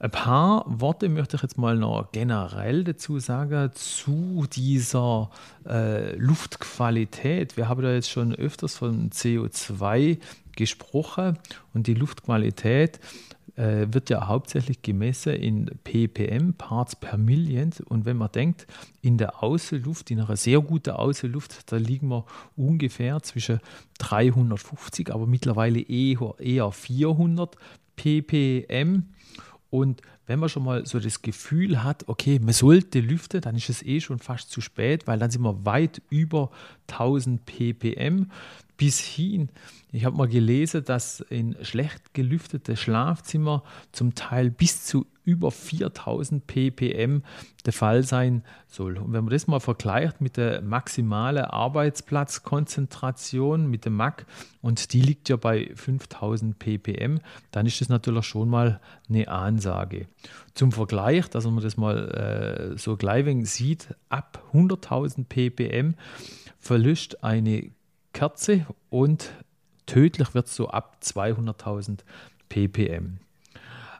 Ein 0.00 0.10
paar 0.10 0.64
Worte 0.66 1.08
möchte 1.08 1.36
ich 1.36 1.42
jetzt 1.42 1.58
mal 1.58 1.76
noch 1.76 2.10
generell 2.10 2.82
dazu 2.82 3.20
sagen 3.20 3.70
zu 3.72 4.46
dieser 4.50 5.30
äh, 5.64 6.16
Luftqualität. 6.16 7.56
Wir 7.56 7.68
haben 7.68 7.82
da 7.82 7.92
jetzt 7.92 8.10
schon 8.10 8.34
öfters 8.34 8.74
von 8.74 9.10
CO2 9.10 10.18
gesprochen 10.60 11.38
und 11.72 11.86
die 11.86 11.94
Luftqualität 11.94 13.00
äh, 13.56 13.86
wird 13.90 14.10
ja 14.10 14.26
hauptsächlich 14.26 14.82
gemessen 14.82 15.32
in 15.32 15.70
ppm, 15.84 16.52
Parts 16.52 16.96
per 16.96 17.16
Million. 17.16 17.70
Und 17.86 18.04
wenn 18.04 18.18
man 18.18 18.30
denkt, 18.30 18.66
in 19.00 19.16
der 19.16 19.42
Außenluft, 19.42 20.10
in 20.10 20.20
einer 20.20 20.36
sehr 20.36 20.60
guten 20.60 20.90
Außenluft, 20.90 21.72
da 21.72 21.76
liegen 21.76 22.08
wir 22.08 22.26
ungefähr 22.56 23.22
zwischen 23.22 23.60
350, 24.00 25.10
aber 25.10 25.26
mittlerweile 25.26 25.80
eher, 25.80 26.34
eher 26.38 26.70
400 26.70 27.56
ppm. 27.96 29.04
Und 29.70 30.02
wenn 30.26 30.40
man 30.40 30.50
schon 30.50 30.64
mal 30.64 30.84
so 30.84 31.00
das 31.00 31.22
Gefühl 31.22 31.82
hat, 31.82 32.06
okay, 32.06 32.38
man 32.38 32.52
sollte 32.52 33.00
lüften, 33.00 33.40
dann 33.40 33.56
ist 33.56 33.70
es 33.70 33.82
eh 33.82 34.00
schon 34.00 34.18
fast 34.18 34.50
zu 34.50 34.60
spät, 34.60 35.06
weil 35.06 35.18
dann 35.18 35.30
sind 35.30 35.42
wir 35.42 35.64
weit 35.64 36.02
über 36.10 36.50
1000 36.88 37.46
ppm 37.46 38.30
bis 38.80 38.98
hin. 38.98 39.50
Ich 39.92 40.04
habe 40.06 40.16
mal 40.16 40.26
gelesen, 40.26 40.82
dass 40.86 41.20
in 41.20 41.54
schlecht 41.60 42.14
gelüftete 42.14 42.78
Schlafzimmer 42.78 43.62
zum 43.92 44.14
Teil 44.14 44.50
bis 44.50 44.86
zu 44.86 45.04
über 45.22 45.50
4000 45.50 46.46
ppm 46.46 47.22
der 47.66 47.74
Fall 47.74 48.02
sein 48.02 48.42
soll. 48.68 48.96
Und 48.96 49.12
wenn 49.12 49.24
man 49.24 49.34
das 49.34 49.46
mal 49.46 49.60
vergleicht 49.60 50.22
mit 50.22 50.38
der 50.38 50.62
maximalen 50.62 51.44
Arbeitsplatzkonzentration 51.44 53.68
mit 53.68 53.84
dem 53.84 53.96
MAC 53.96 54.24
und 54.62 54.94
die 54.94 55.02
liegt 55.02 55.28
ja 55.28 55.36
bei 55.36 55.70
5000 55.74 56.58
ppm, 56.58 57.20
dann 57.50 57.66
ist 57.66 57.82
das 57.82 57.90
natürlich 57.90 58.24
schon 58.24 58.48
mal 58.48 58.80
eine 59.10 59.28
Ansage. 59.28 60.06
Zum 60.54 60.72
Vergleich, 60.72 61.28
dass 61.28 61.44
man 61.44 61.62
das 61.62 61.76
mal 61.76 62.72
äh, 62.72 62.78
so 62.78 62.96
gleich 62.96 63.26
sieht, 63.46 63.94
ab 64.08 64.42
100.000 64.54 65.26
ppm 65.26 65.96
verlöscht 66.58 67.22
eine 67.22 67.72
Kerze 68.12 68.66
und 68.88 69.30
tödlich 69.86 70.34
wird 70.34 70.46
es 70.46 70.56
so 70.56 70.68
ab 70.68 70.98
200.000 71.02 72.00
ppm. 72.48 73.18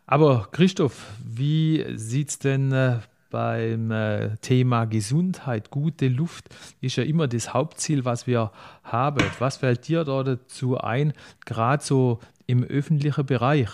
Aber 0.07 0.49
Christoph, 0.51 1.07
wie 1.25 1.85
sieht 1.97 2.31
es 2.31 2.39
denn 2.39 2.73
äh, 2.73 2.99
beim 3.31 3.91
äh, 3.93 4.37
Thema 4.39 4.85
Gesundheit, 4.85 5.71
gute 5.71 6.09
Luft 6.09 6.49
ist 6.81 6.97
ja 6.97 7.05
immer 7.05 7.29
das 7.29 7.55
Hauptziel, 7.55 8.05
was 8.05 8.27
wir 8.27 8.51
haben. 8.83 9.25
Was 9.39 9.59
fällt 9.59 9.87
dir 9.87 10.05
da 10.05 10.23
dazu 10.23 10.79
ein, 10.79 11.13
gerade 11.47 11.83
so 11.83 12.19
im 12.47 12.65
öffentlichen 12.65 13.25
Bereich? 13.25 13.71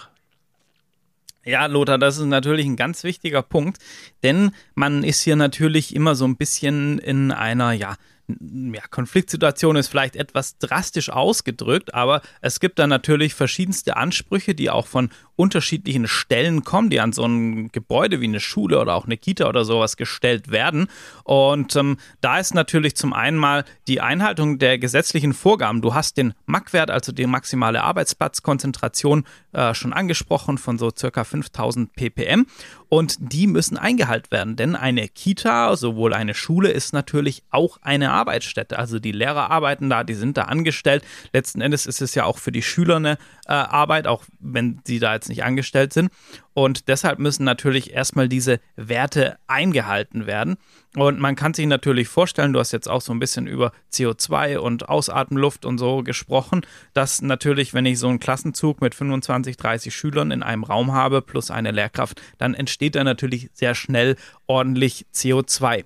Ja, 1.42 1.66
Lothar, 1.66 1.96
das 1.96 2.18
ist 2.18 2.26
natürlich 2.26 2.66
ein 2.66 2.76
ganz 2.76 3.04
wichtiger 3.04 3.40
Punkt, 3.40 3.78
denn 4.22 4.50
man 4.74 5.04
ist 5.04 5.22
hier 5.22 5.36
natürlich 5.36 5.94
immer 5.94 6.16
so 6.16 6.24
ein 6.24 6.36
bisschen 6.36 6.98
in 6.98 7.30
einer, 7.30 7.72
ja, 7.72 7.96
ja, 8.28 8.82
Konfliktsituation 8.90 9.76
ist 9.76 9.88
vielleicht 9.88 10.16
etwas 10.16 10.58
drastisch 10.58 11.10
ausgedrückt, 11.10 11.94
aber 11.94 12.22
es 12.40 12.58
gibt 12.60 12.78
da 12.78 12.86
natürlich 12.86 13.34
verschiedenste 13.34 13.96
Ansprüche, 13.96 14.54
die 14.54 14.70
auch 14.70 14.86
von 14.86 15.10
unterschiedlichen 15.36 16.08
Stellen 16.08 16.64
kommen, 16.64 16.90
die 16.90 17.00
an 17.00 17.12
so 17.12 17.24
ein 17.24 17.68
Gebäude 17.68 18.20
wie 18.20 18.26
eine 18.26 18.40
Schule 18.40 18.80
oder 18.80 18.94
auch 18.94 19.04
eine 19.04 19.16
Kita 19.16 19.48
oder 19.48 19.64
sowas 19.64 19.96
gestellt 19.96 20.50
werden. 20.50 20.88
Und 21.24 21.76
ähm, 21.76 21.98
da 22.20 22.38
ist 22.38 22.54
natürlich 22.54 22.96
zum 22.96 23.12
einen 23.12 23.36
mal 23.36 23.64
die 23.86 24.00
Einhaltung 24.00 24.58
der 24.58 24.78
gesetzlichen 24.78 25.34
Vorgaben. 25.34 25.82
Du 25.82 25.94
hast 25.94 26.16
den 26.16 26.34
MAC-Wert, 26.46 26.90
also 26.90 27.12
die 27.12 27.26
maximale 27.26 27.82
Arbeitsplatzkonzentration, 27.82 29.24
äh, 29.52 29.74
schon 29.74 29.92
angesprochen 29.92 30.58
von 30.58 30.78
so 30.78 30.90
circa 30.96 31.24
5000 31.24 31.94
ppm 31.94 32.46
und 32.88 33.16
die 33.18 33.46
müssen 33.46 33.76
eingehalten 33.76 34.30
werden, 34.30 34.56
denn 34.56 34.76
eine 34.76 35.08
Kita, 35.08 35.74
sowohl 35.76 36.14
eine 36.14 36.34
Schule, 36.34 36.70
ist 36.70 36.92
natürlich 36.92 37.42
auch 37.50 37.78
eine 37.82 38.12
Arbeitsstätte. 38.12 38.78
Also 38.78 38.98
die 38.98 39.12
Lehrer 39.12 39.50
arbeiten 39.50 39.90
da, 39.90 40.04
die 40.04 40.14
sind 40.14 40.36
da 40.36 40.42
angestellt. 40.42 41.04
Letzten 41.32 41.60
Endes 41.60 41.86
ist 41.86 42.00
es 42.00 42.14
ja 42.14 42.24
auch 42.24 42.38
für 42.38 42.52
die 42.52 42.62
Schüler 42.62 42.96
eine 42.96 43.18
äh, 43.46 43.52
Arbeit, 43.52 44.06
auch 44.06 44.24
wenn 44.38 44.80
sie 44.84 45.00
da 45.00 45.14
jetzt 45.14 45.25
nicht 45.28 45.44
angestellt 45.44 45.92
sind. 45.92 46.10
Und 46.54 46.88
deshalb 46.88 47.18
müssen 47.18 47.44
natürlich 47.44 47.92
erstmal 47.92 48.28
diese 48.28 48.60
Werte 48.76 49.36
eingehalten 49.46 50.26
werden. 50.26 50.56
Und 50.94 51.18
man 51.18 51.36
kann 51.36 51.52
sich 51.52 51.66
natürlich 51.66 52.08
vorstellen, 52.08 52.52
du 52.52 52.58
hast 52.58 52.72
jetzt 52.72 52.88
auch 52.88 53.00
so 53.00 53.12
ein 53.12 53.18
bisschen 53.18 53.46
über 53.46 53.72
CO2 53.92 54.58
und 54.58 54.88
Ausatemluft 54.88 55.66
und 55.66 55.78
so 55.78 56.02
gesprochen, 56.02 56.62
dass 56.94 57.20
natürlich, 57.20 57.74
wenn 57.74 57.84
ich 57.84 57.98
so 57.98 58.08
einen 58.08 58.20
Klassenzug 58.20 58.80
mit 58.80 58.94
25, 58.94 59.56
30 59.56 59.94
Schülern 59.94 60.30
in 60.30 60.42
einem 60.42 60.64
Raum 60.64 60.92
habe 60.92 61.20
plus 61.20 61.50
eine 61.50 61.70
Lehrkraft, 61.70 62.22
dann 62.38 62.54
entsteht 62.54 62.94
da 62.94 63.04
natürlich 63.04 63.50
sehr 63.52 63.74
schnell 63.74 64.16
ordentlich 64.46 65.06
CO2. 65.14 65.84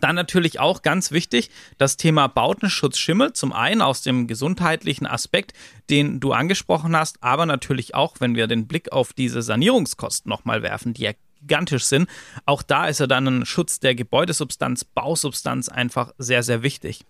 Dann 0.00 0.14
natürlich 0.14 0.60
auch 0.60 0.82
ganz 0.82 1.10
wichtig 1.10 1.50
das 1.78 1.96
Thema 1.96 2.26
Bautenschutz 2.26 2.98
Schimmel. 2.98 3.32
Zum 3.32 3.52
einen 3.52 3.82
aus 3.82 4.02
dem 4.02 4.26
gesundheitlichen 4.26 5.06
Aspekt, 5.06 5.52
den 5.90 6.20
du 6.20 6.32
angesprochen 6.32 6.96
hast, 6.96 7.22
aber 7.22 7.46
natürlich 7.46 7.94
auch, 7.94 8.16
wenn 8.18 8.34
wir 8.34 8.46
den 8.46 8.66
Blick 8.66 8.92
auf 8.92 9.12
diese 9.12 9.42
Sanierungskosten 9.42 10.28
nochmal 10.28 10.62
werfen, 10.62 10.94
die 10.94 11.02
ja 11.02 11.12
gigantisch 11.40 11.84
sind. 11.84 12.08
Auch 12.44 12.62
da 12.62 12.86
ist 12.86 13.00
ja 13.00 13.06
dann 13.06 13.26
ein 13.26 13.46
Schutz 13.46 13.78
der 13.78 13.94
Gebäudesubstanz, 13.94 14.84
Bausubstanz 14.84 15.68
einfach 15.68 16.12
sehr, 16.18 16.42
sehr 16.42 16.62
wichtig. 16.62 17.04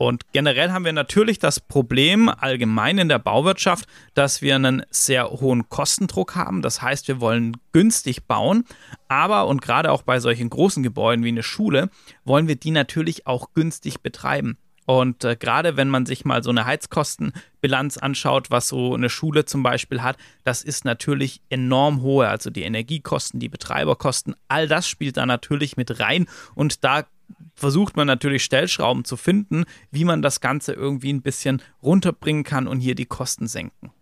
Und 0.00 0.32
generell 0.32 0.70
haben 0.70 0.86
wir 0.86 0.94
natürlich 0.94 1.38
das 1.40 1.60
Problem 1.60 2.30
allgemein 2.30 2.96
in 2.96 3.10
der 3.10 3.18
Bauwirtschaft, 3.18 3.84
dass 4.14 4.40
wir 4.40 4.54
einen 4.54 4.82
sehr 4.88 5.28
hohen 5.30 5.68
Kostendruck 5.68 6.36
haben. 6.36 6.62
Das 6.62 6.80
heißt, 6.80 7.06
wir 7.06 7.20
wollen 7.20 7.58
günstig 7.72 8.24
bauen, 8.26 8.64
aber 9.08 9.46
und 9.46 9.60
gerade 9.60 9.92
auch 9.92 10.00
bei 10.00 10.18
solchen 10.18 10.48
großen 10.48 10.82
Gebäuden 10.82 11.22
wie 11.22 11.28
eine 11.28 11.42
Schule 11.42 11.90
wollen 12.24 12.48
wir 12.48 12.56
die 12.56 12.70
natürlich 12.70 13.26
auch 13.26 13.52
günstig 13.52 14.00
betreiben. 14.00 14.56
Und 14.86 15.22
äh, 15.22 15.36
gerade 15.36 15.76
wenn 15.76 15.90
man 15.90 16.06
sich 16.06 16.24
mal 16.24 16.42
so 16.42 16.48
eine 16.48 16.64
Heizkostenbilanz 16.64 17.98
anschaut, 17.98 18.50
was 18.50 18.68
so 18.68 18.94
eine 18.94 19.10
Schule 19.10 19.44
zum 19.44 19.62
Beispiel 19.62 20.02
hat, 20.02 20.16
das 20.44 20.62
ist 20.62 20.86
natürlich 20.86 21.42
enorm 21.50 22.00
hohe. 22.00 22.26
Also 22.26 22.48
die 22.48 22.62
Energiekosten, 22.62 23.38
die 23.38 23.50
Betreiberkosten, 23.50 24.34
all 24.48 24.66
das 24.66 24.88
spielt 24.88 25.18
da 25.18 25.26
natürlich 25.26 25.76
mit 25.76 26.00
rein. 26.00 26.26
Und 26.54 26.84
da 26.84 27.04
versucht 27.60 27.96
man 27.96 28.06
natürlich 28.06 28.42
Stellschrauben 28.42 29.04
zu 29.04 29.16
finden, 29.16 29.64
wie 29.90 30.04
man 30.04 30.22
das 30.22 30.40
Ganze 30.40 30.72
irgendwie 30.72 31.12
ein 31.12 31.22
bisschen 31.22 31.62
runterbringen 31.82 32.42
kann 32.42 32.66
und 32.66 32.80
hier 32.80 32.94
die 32.94 33.06
Kosten 33.06 33.46
senken. 33.46 33.92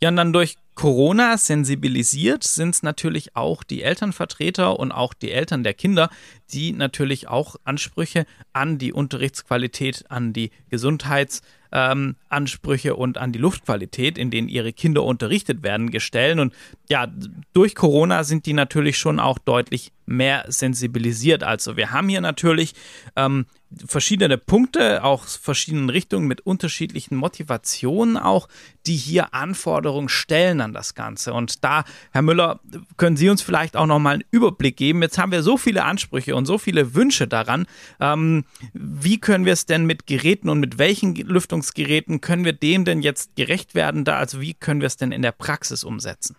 Ja, 0.00 0.10
und 0.10 0.16
dann 0.16 0.32
durch 0.32 0.56
Corona 0.74 1.38
sensibilisiert 1.38 2.44
sind 2.44 2.74
es 2.74 2.82
natürlich 2.82 3.36
auch 3.36 3.62
die 3.62 3.82
Elternvertreter 3.82 4.78
und 4.78 4.92
auch 4.92 5.14
die 5.14 5.30
Eltern 5.30 5.62
der 5.62 5.72
Kinder, 5.72 6.10
die 6.52 6.72
natürlich 6.72 7.28
auch 7.28 7.56
Ansprüche 7.64 8.26
an 8.52 8.76
die 8.78 8.92
Unterrichtsqualität, 8.92 10.10
an 10.10 10.32
die 10.32 10.50
Gesundheits- 10.68 11.42
ähm, 11.74 12.14
Ansprüche 12.28 12.94
und 12.94 13.18
an 13.18 13.32
die 13.32 13.38
Luftqualität, 13.38 14.16
in 14.16 14.30
denen 14.30 14.48
ihre 14.48 14.72
Kinder 14.72 15.02
unterrichtet 15.02 15.62
werden, 15.62 15.90
gestellt. 15.90 16.38
Und 16.38 16.54
ja, 16.88 17.08
durch 17.52 17.74
Corona 17.74 18.24
sind 18.24 18.46
die 18.46 18.52
natürlich 18.52 18.96
schon 18.96 19.18
auch 19.18 19.38
deutlich 19.38 19.92
mehr 20.06 20.44
sensibilisiert. 20.48 21.42
Also 21.42 21.76
wir 21.76 21.90
haben 21.90 22.08
hier 22.08 22.20
natürlich 22.20 22.74
ähm, 23.16 23.46
verschiedene 23.86 24.38
Punkte, 24.38 25.04
auch 25.04 25.24
verschiedenen 25.26 25.90
Richtungen 25.90 26.26
mit 26.26 26.40
unterschiedlichen 26.42 27.16
Motivationen 27.16 28.16
auch, 28.16 28.48
die 28.86 28.96
hier 28.96 29.34
Anforderungen 29.34 30.08
stellen 30.08 30.60
an 30.60 30.72
das 30.72 30.94
Ganze. 30.94 31.32
Und 31.32 31.64
da, 31.64 31.84
Herr 32.12 32.22
Müller, 32.22 32.60
können 32.96 33.16
Sie 33.16 33.28
uns 33.28 33.42
vielleicht 33.42 33.76
auch 33.76 33.86
nochmal 33.86 34.14
einen 34.14 34.24
Überblick 34.30 34.76
geben. 34.76 35.02
Jetzt 35.02 35.18
haben 35.18 35.32
wir 35.32 35.42
so 35.42 35.56
viele 35.56 35.84
Ansprüche 35.84 36.36
und 36.36 36.46
so 36.46 36.58
viele 36.58 36.94
Wünsche 36.94 37.26
daran. 37.26 37.66
Ähm, 38.00 38.44
wie 38.72 39.18
können 39.18 39.44
wir 39.44 39.52
es 39.52 39.66
denn 39.66 39.86
mit 39.86 40.06
Geräten 40.06 40.48
und 40.48 40.60
mit 40.60 40.78
welchen 40.78 41.14
Lüftungsgeräten 41.14 42.20
können 42.20 42.44
wir 42.44 42.52
dem 42.52 42.84
denn 42.84 43.02
jetzt 43.02 43.36
gerecht 43.36 43.74
werden 43.74 44.04
da? 44.04 44.18
Also 44.18 44.40
wie 44.40 44.54
können 44.54 44.80
wir 44.80 44.86
es 44.86 44.96
denn 44.96 45.12
in 45.12 45.22
der 45.22 45.32
Praxis 45.32 45.84
umsetzen? 45.84 46.36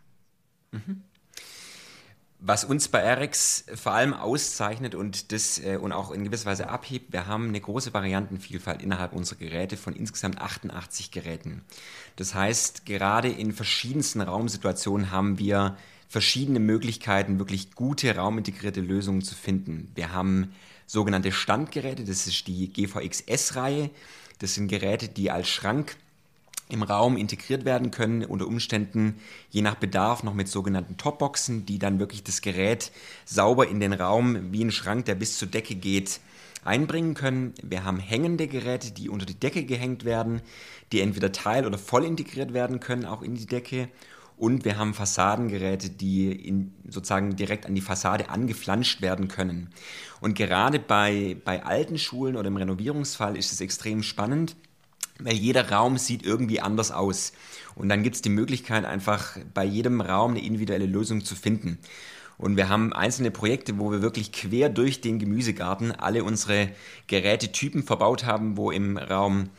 Mhm. 0.72 1.05
Was 2.48 2.64
uns 2.64 2.90
bei 2.90 3.12
RX 3.12 3.66
vor 3.74 3.94
allem 3.94 4.14
auszeichnet 4.14 4.94
und 4.94 5.32
das 5.32 5.58
äh, 5.58 5.78
und 5.78 5.92
auch 5.92 6.12
in 6.12 6.24
gewisser 6.24 6.46
Weise 6.46 6.70
abhebt, 6.70 7.12
wir 7.12 7.26
haben 7.26 7.48
eine 7.48 7.60
große 7.60 7.92
Variantenvielfalt 7.92 8.84
innerhalb 8.84 9.14
unserer 9.14 9.40
Geräte 9.40 9.78
von 9.78 9.96
insgesamt 9.96 10.40
88 10.40 11.10
Geräten. 11.10 11.64
Das 12.18 12.36
heißt, 12.36 12.86
gerade 12.86 13.30
in 13.30 13.52
verschiedensten 13.52 14.22
Raumsituationen 14.22 15.10
haben 15.10 15.40
wir 15.40 15.76
verschiedene 16.08 16.60
Möglichkeiten, 16.60 17.40
wirklich 17.40 17.74
gute 17.74 18.16
raumintegrierte 18.16 18.80
Lösungen 18.82 19.24
zu 19.24 19.34
finden. 19.34 19.92
Wir 19.96 20.14
haben 20.14 20.54
sogenannte 20.86 21.32
Standgeräte, 21.32 22.04
das 22.04 22.28
ist 22.28 22.48
die 22.48 22.72
GVX-S-Reihe. 22.72 23.90
Das 24.38 24.54
sind 24.54 24.68
Geräte, 24.68 25.08
die 25.08 25.32
als 25.32 25.50
Schrank 25.50 25.98
im 26.70 26.84
Raum 26.84 27.16
integriert 27.18 27.66
werden 27.66 27.92
können, 27.92 28.26
unter 28.26 28.48
Umständen 28.48 29.20
je 29.50 29.62
nach 29.62 29.76
Bedarf 29.76 30.24
noch 30.24 30.34
mit 30.34 30.48
sogenannten 30.48 30.98
Topboxen, 30.98 31.66
die 31.66 31.80
dann 31.80 32.00
wirklich 32.00 32.24
das 32.24 32.42
Gerät 32.42 32.92
sauber 33.26 33.68
in 33.68 33.80
den 33.80 33.94
Raum 33.94 34.52
wie 34.52 34.64
ein 34.64 34.72
Schrank, 34.72 35.06
der 35.06 35.16
bis 35.16 35.38
zur 35.38 35.48
Decke 35.48 35.76
geht, 35.76 36.20
einbringen 36.64 37.14
können. 37.14 37.54
Wir 37.62 37.84
haben 37.84 38.00
hängende 38.00 38.48
Geräte, 38.48 38.92
die 38.92 39.10
unter 39.10 39.26
die 39.26 39.40
Decke 39.40 39.64
gehängt 39.66 40.06
werden, 40.06 40.42
die 40.92 41.02
entweder 41.02 41.32
teil- 41.32 41.68
oder 41.68 41.78
voll 41.78 42.04
integriert 42.04 42.54
werden 42.54 42.80
können, 42.80 43.06
auch 43.06 43.22
in 43.22 43.36
die 43.36 43.46
Decke. 43.46 43.90
Und 44.38 44.66
wir 44.66 44.78
haben 44.78 44.94
Fassadengeräte, 44.94 45.90
die 45.92 46.32
in, 46.32 46.74
sozusagen 46.90 47.38
direkt 47.38 47.66
an 47.68 47.76
die 47.76 47.82
Fassade 47.82 48.30
angeflanscht 48.30 49.02
werden 49.02 49.30
können. 49.30 49.70
Und 50.20 50.36
gerade 50.36 50.80
bei, 50.80 51.38
bei 51.46 51.64
alten 51.64 51.98
Schulen 51.98 52.36
oder 52.36 52.48
im 52.48 52.58
Renovierungsfall 52.58 53.38
ist 53.38 53.54
es 53.54 53.62
extrem 53.62 54.04
spannend, 54.04 54.58
weil 55.20 55.36
jeder 55.36 55.70
Raum 55.72 55.98
sieht 55.98 56.26
irgendwie 56.26 56.62
anders 56.62 56.92
aus. 56.92 57.34
Und 57.76 57.90
dann 57.90 58.04
gibt 58.04 58.16
es 58.16 58.22
die 58.22 58.30
Möglichkeit, 58.30 58.86
einfach 58.86 59.38
bei 59.54 59.66
jedem 59.66 60.02
Raum 60.02 60.32
eine 60.32 60.44
individuelle 60.44 60.86
Lösung 60.86 61.24
zu 61.24 61.36
finden. 61.36 61.80
Und 62.38 62.58
wir 62.58 62.68
haben 62.68 62.92
einzelne 62.92 63.32
Projekte, 63.32 63.80
wo 63.80 63.92
wir 63.92 64.02
wirklich 64.02 64.32
quer 64.32 64.70
durch 64.70 65.00
den 65.00 65.20
Gemüsegarten 65.20 65.94
alle 65.94 66.24
unsere 66.24 66.70
Gerätetypen 67.08 67.84
verbaut 67.84 68.26
haben, 68.26 68.58
wo 68.58 68.72
im 68.72 68.98
Raum 68.98 69.50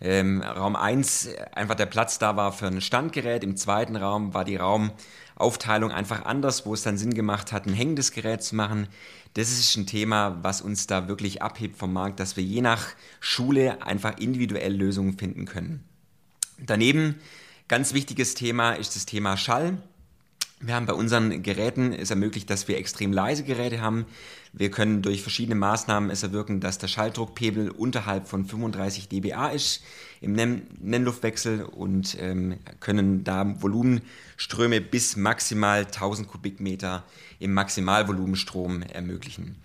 ähm, 0.00 0.42
Raum 0.42 0.76
1 0.76 1.28
einfach 1.52 1.74
der 1.74 1.86
Platz 1.86 2.18
da 2.18 2.36
war 2.36 2.52
für 2.52 2.66
ein 2.66 2.80
Standgerät. 2.80 3.44
Im 3.44 3.56
zweiten 3.56 3.96
Raum 3.96 4.32
war 4.32 4.44
die 4.44 4.56
Raumaufteilung 4.56 5.90
einfach 5.90 6.24
anders, 6.24 6.64
wo 6.64 6.72
es 6.72 6.82
dann 6.82 6.96
Sinn 6.96 7.14
gemacht 7.14 7.52
hat, 7.52 7.66
ein 7.66 7.74
hängendes 7.74 8.12
Gerät 8.12 8.42
zu 8.42 8.56
machen. 8.56 8.88
Das 9.34 9.50
ist 9.50 9.76
ein 9.76 9.86
Thema, 9.86 10.38
was 10.42 10.62
uns 10.62 10.86
da 10.86 11.06
wirklich 11.06 11.42
abhebt 11.42 11.76
vom 11.76 11.92
Markt, 11.92 12.18
dass 12.18 12.36
wir 12.36 12.44
je 12.44 12.62
nach 12.62 12.88
Schule 13.20 13.82
einfach 13.82 14.18
individuell 14.18 14.74
Lösungen 14.74 15.18
finden 15.18 15.44
können. 15.44 15.84
Daneben 16.58 17.16
ganz 17.68 17.94
wichtiges 17.94 18.34
Thema 18.34 18.72
ist 18.72 18.96
das 18.96 19.06
Thema 19.06 19.36
Schall. 19.36 19.78
Wir 20.62 20.74
haben 20.74 20.84
bei 20.84 20.92
unseren 20.92 21.42
Geräten 21.42 21.94
es 21.94 22.10
ermöglicht, 22.10 22.50
dass 22.50 22.68
wir 22.68 22.76
extrem 22.76 23.14
leise 23.14 23.44
Geräte 23.44 23.80
haben. 23.80 24.04
Wir 24.52 24.70
können 24.70 25.00
durch 25.00 25.22
verschiedene 25.22 25.54
Maßnahmen 25.54 26.10
es 26.10 26.22
erwirken, 26.22 26.60
dass 26.60 26.76
der 26.76 26.88
Schalldruckpegel 26.88 27.70
unterhalb 27.70 28.28
von 28.28 28.44
35 28.44 29.08
dBA 29.08 29.48
ist 29.48 29.82
im 30.20 30.34
Nennluftwechsel 30.34 31.62
und 31.62 32.14
ähm, 32.20 32.58
können 32.78 33.24
da 33.24 33.62
Volumenströme 33.62 34.82
bis 34.82 35.16
maximal 35.16 35.86
1000 35.86 36.28
Kubikmeter 36.28 37.04
im 37.38 37.54
Maximalvolumenstrom 37.54 38.82
ermöglichen. 38.82 39.56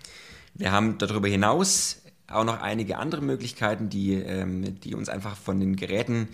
Wir 0.54 0.72
haben 0.72 0.96
darüber 0.96 1.28
hinaus 1.28 2.00
auch 2.26 2.44
noch 2.44 2.62
einige 2.62 2.96
andere 2.96 3.20
Möglichkeiten, 3.20 3.90
die, 3.90 4.14
ähm, 4.14 4.80
die 4.80 4.94
uns 4.94 5.10
einfach 5.10 5.36
von 5.36 5.60
den 5.60 5.76
Geräten 5.76 6.28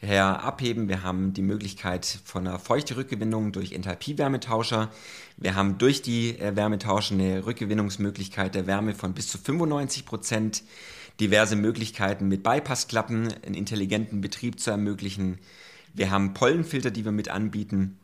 her 0.00 0.44
abheben. 0.44 0.88
Wir 0.88 1.02
haben 1.02 1.32
die 1.32 1.42
Möglichkeit 1.42 2.06
von 2.24 2.46
einer 2.46 2.58
Feuchterückgewinnung 2.58 3.52
durch 3.52 3.72
Enthalpie-Wärmetauscher. 3.72 4.90
Wir 5.36 5.54
haben 5.54 5.78
durch 5.78 6.02
die 6.02 6.38
äh, 6.38 6.54
Wärmetauscher 6.54 7.14
eine 7.14 7.44
Rückgewinnungsmöglichkeit 7.46 8.54
der 8.54 8.66
Wärme 8.66 8.94
von 8.94 9.14
bis 9.14 9.28
zu 9.28 9.38
95 9.38 10.06
Prozent. 10.06 10.62
Diverse 11.20 11.56
Möglichkeiten 11.56 12.28
mit 12.28 12.44
Bypassklappen, 12.44 13.32
einen 13.44 13.54
intelligenten 13.54 14.20
Betrieb 14.20 14.60
zu 14.60 14.70
ermöglichen. 14.70 15.38
Wir 15.92 16.12
haben 16.12 16.32
Pollenfilter, 16.32 16.92
die 16.92 17.04
wir 17.04 17.10
mit 17.10 17.28
anbieten 17.28 17.98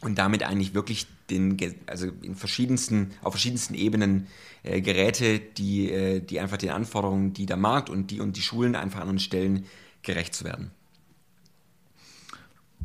und 0.00 0.18
damit 0.18 0.42
eigentlich 0.42 0.74
wirklich 0.74 1.06
den, 1.30 1.56
also 1.86 2.08
in 2.22 2.34
verschiedensten, 2.34 3.12
auf 3.22 3.34
verschiedensten 3.34 3.74
Ebenen 3.74 4.26
äh, 4.64 4.80
Geräte, 4.80 5.38
die, 5.38 5.90
äh, 5.90 6.20
die 6.20 6.40
einfach 6.40 6.56
den 6.56 6.70
Anforderungen, 6.70 7.32
die 7.34 7.46
der 7.46 7.56
Markt 7.56 7.88
und 7.88 8.10
die 8.10 8.20
und 8.20 8.36
die 8.36 8.42
Schulen 8.42 8.74
einfach 8.74 9.00
an 9.00 9.10
uns 9.10 9.22
stellen, 9.22 9.66
gerecht 10.02 10.34
zu 10.34 10.44
werden. 10.44 10.72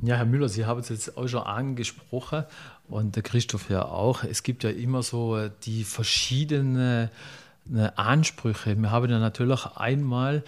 Ja, 0.03 0.15
Herr 0.15 0.25
Müller, 0.25 0.49
Sie 0.49 0.65
haben 0.65 0.79
es 0.79 0.89
jetzt 0.89 1.15
auch 1.15 1.27
schon 1.27 1.43
angesprochen 1.43 2.45
und 2.89 3.15
der 3.15 3.21
Christoph 3.21 3.69
ja 3.69 3.85
auch. 3.85 4.23
Es 4.23 4.41
gibt 4.41 4.63
ja 4.63 4.71
immer 4.71 5.03
so 5.03 5.37
äh, 5.37 5.51
die 5.61 5.83
verschiedenen 5.83 7.09
äh, 7.71 7.89
Ansprüche. 7.95 8.75
Wir 8.75 8.89
haben 8.89 9.11
ja 9.11 9.19
natürlich 9.19 9.63
einmal 9.75 10.43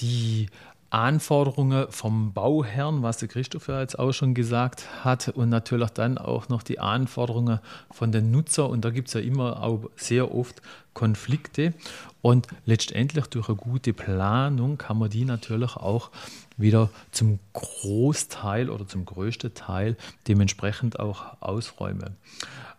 die 0.00 0.48
Anforderungen 0.90 1.86
vom 1.88 2.34
Bauherrn, 2.34 3.02
was 3.02 3.16
der 3.16 3.28
Christoph 3.28 3.68
ja 3.68 3.80
jetzt 3.80 3.98
auch 3.98 4.12
schon 4.12 4.34
gesagt 4.34 4.84
hat, 5.02 5.28
und 5.28 5.48
natürlich 5.48 5.90
dann 5.90 6.18
auch 6.18 6.50
noch 6.50 6.62
die 6.62 6.78
Anforderungen 6.78 7.60
von 7.90 8.12
den 8.12 8.30
Nutzer. 8.30 8.68
Und 8.68 8.84
da 8.84 8.90
gibt 8.90 9.08
es 9.08 9.14
ja 9.14 9.20
immer 9.20 9.62
auch 9.62 9.88
sehr 9.96 10.34
oft 10.34 10.60
Konflikte. 10.92 11.72
Und 12.20 12.46
letztendlich 12.66 13.26
durch 13.28 13.48
eine 13.48 13.56
gute 13.56 13.94
Planung 13.94 14.76
kann 14.76 14.98
man 14.98 15.08
die 15.08 15.24
natürlich 15.24 15.76
auch 15.76 16.10
wieder 16.58 16.90
zum 17.10 17.38
Großteil 17.54 18.68
oder 18.68 18.86
zum 18.86 19.04
größten 19.04 19.54
Teil 19.54 19.96
dementsprechend 20.26 21.00
auch 21.00 21.40
ausräumen. 21.40 22.16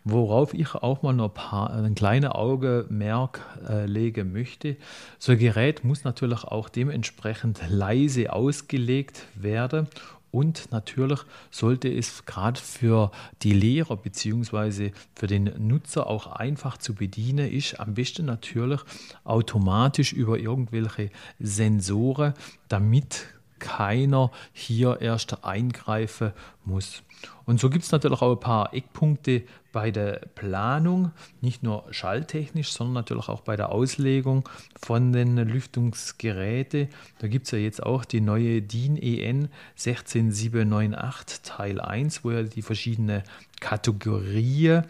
Worauf 0.03 0.53
ich 0.53 0.75
auch 0.75 1.01
mal 1.01 1.13
noch 1.13 1.33
paar, 1.33 1.73
ein 1.73 1.95
kleines 1.95 2.31
Augenmerk 2.31 3.41
äh, 3.67 3.85
legen 3.85 4.31
möchte, 4.31 4.77
so 5.17 5.33
ein 5.33 5.39
Gerät 5.39 5.83
muss 5.83 6.03
natürlich 6.03 6.43
auch 6.43 6.69
dementsprechend 6.69 7.59
leise 7.69 8.31
ausgelegt 8.31 9.25
werden 9.35 9.87
und 10.31 10.71
natürlich 10.71 11.19
sollte 11.49 11.89
es 11.91 12.25
gerade 12.25 12.59
für 12.59 13.11
die 13.41 13.53
Lehrer 13.53 13.97
bzw. 13.97 14.91
für 15.15 15.27
den 15.27 15.51
Nutzer 15.57 16.07
auch 16.07 16.27
einfach 16.27 16.77
zu 16.77 16.93
bedienen 16.93 17.51
ist. 17.51 17.79
Am 17.79 17.95
besten 17.95 18.25
natürlich 18.25 18.81
automatisch 19.23 20.13
über 20.13 20.37
irgendwelche 20.37 21.09
Sensoren, 21.39 22.33
damit 22.67 23.27
keiner 23.59 24.31
hier 24.53 25.01
erst 25.01 25.43
eingreifen 25.43 26.33
muss. 26.65 27.03
Und 27.45 27.59
so 27.59 27.69
gibt 27.69 27.83
es 27.83 27.91
natürlich 27.91 28.21
auch 28.21 28.31
ein 28.31 28.39
paar 28.39 28.73
Eckpunkte 28.73 29.43
bei 29.71 29.91
der 29.91 30.21
Planung, 30.35 31.11
nicht 31.41 31.63
nur 31.63 31.85
schalltechnisch, 31.91 32.71
sondern 32.71 32.93
natürlich 32.93 33.27
auch 33.27 33.41
bei 33.41 33.55
der 33.55 33.71
Auslegung 33.71 34.47
von 34.79 35.11
den 35.11 35.37
Lüftungsgeräten. 35.37 36.89
Da 37.19 37.27
gibt 37.27 37.45
es 37.45 37.51
ja 37.51 37.59
jetzt 37.59 37.83
auch 37.83 38.05
die 38.05 38.21
neue 38.21 38.61
DIN 38.61 38.97
EN 38.97 39.49
16798 39.75 41.41
Teil 41.41 41.81
1, 41.81 42.23
wo 42.23 42.31
ja 42.31 42.43
die 42.43 42.61
verschiedenen 42.61 43.23
Kategorien 43.59 44.85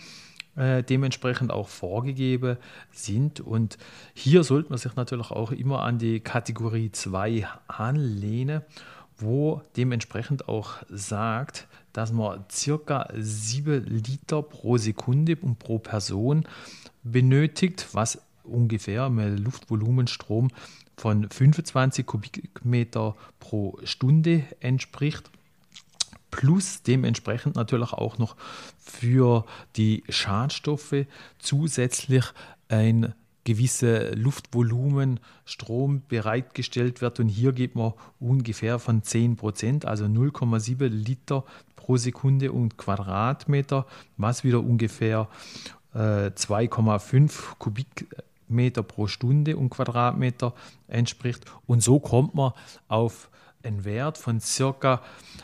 äh, 0.60 0.84
dementsprechend 0.84 1.52
auch 1.52 1.70
vorgegeben 1.70 2.58
sind. 2.92 3.40
Und 3.40 3.78
hier 4.14 4.44
sollte 4.44 4.70
man 4.70 4.78
sich 4.78 4.96
natürlich 4.96 5.32
auch 5.32 5.52
immer 5.52 5.84
an 5.84 5.98
die 5.98 6.20
Kategorie 6.20 6.92
2 6.92 7.48
anlehnen, 7.68 8.62
wo 9.18 9.62
dementsprechend 9.78 10.50
auch 10.50 10.74
sagt, 10.90 11.68
dass 11.94 12.12
man 12.12 12.44
circa 12.52 13.10
7 13.16 13.86
Liter 13.86 14.42
pro 14.42 14.78
Sekunde 14.78 15.38
und 15.38 15.60
pro 15.60 15.80
Person 15.80 16.44
benötigt, 17.04 17.88
was 17.94 18.22
ungefähr 18.44 19.06
einem 19.06 19.38
Luftvolumenstrom 19.38 20.50
von 20.98 21.30
25 21.30 22.06
Kubikmeter 22.06 23.16
pro 23.40 23.80
Stunde 23.86 24.44
entspricht 24.60 25.32
plus 26.40 26.84
dementsprechend 26.84 27.58
natürlich 27.58 27.92
auch 27.92 28.18
noch 28.18 28.38
für 28.78 29.44
die 29.76 30.06
Schadstoffe 30.08 31.06
zusätzlich 31.38 32.24
ein 32.70 33.14
gewisse 33.44 34.12
Luftvolumen 34.12 35.20
Strom 35.44 36.02
bereitgestellt 36.08 37.02
wird. 37.02 37.20
Und 37.20 37.28
hier 37.28 37.52
geht 37.52 37.76
man 37.76 37.92
ungefähr 38.22 38.80
von 38.80 39.04
10 39.04 39.36
Prozent, 39.36 39.84
also 39.84 40.06
0,7 40.06 40.88
Liter 40.88 41.44
pro 41.76 41.98
Sekunde 41.98 42.54
und 42.54 42.78
Quadratmeter, 42.78 43.86
was 44.16 44.46
wieder 44.46 44.62
ungefähr 44.62 45.28
äh, 45.94 46.28
2,5 46.30 47.58
Kubikmeter 47.58 48.84
pro 48.84 49.08
Stunde 49.08 49.58
und 49.58 49.72
Quadratmeter 49.72 50.54
entspricht. 50.88 51.44
Und 51.68 51.84
so 51.84 52.00
kommt 52.00 52.34
man 52.34 52.54
auf 52.88 53.30
einen 53.64 53.86
Wert 53.86 54.18
von 54.18 54.40
circa 54.40 55.02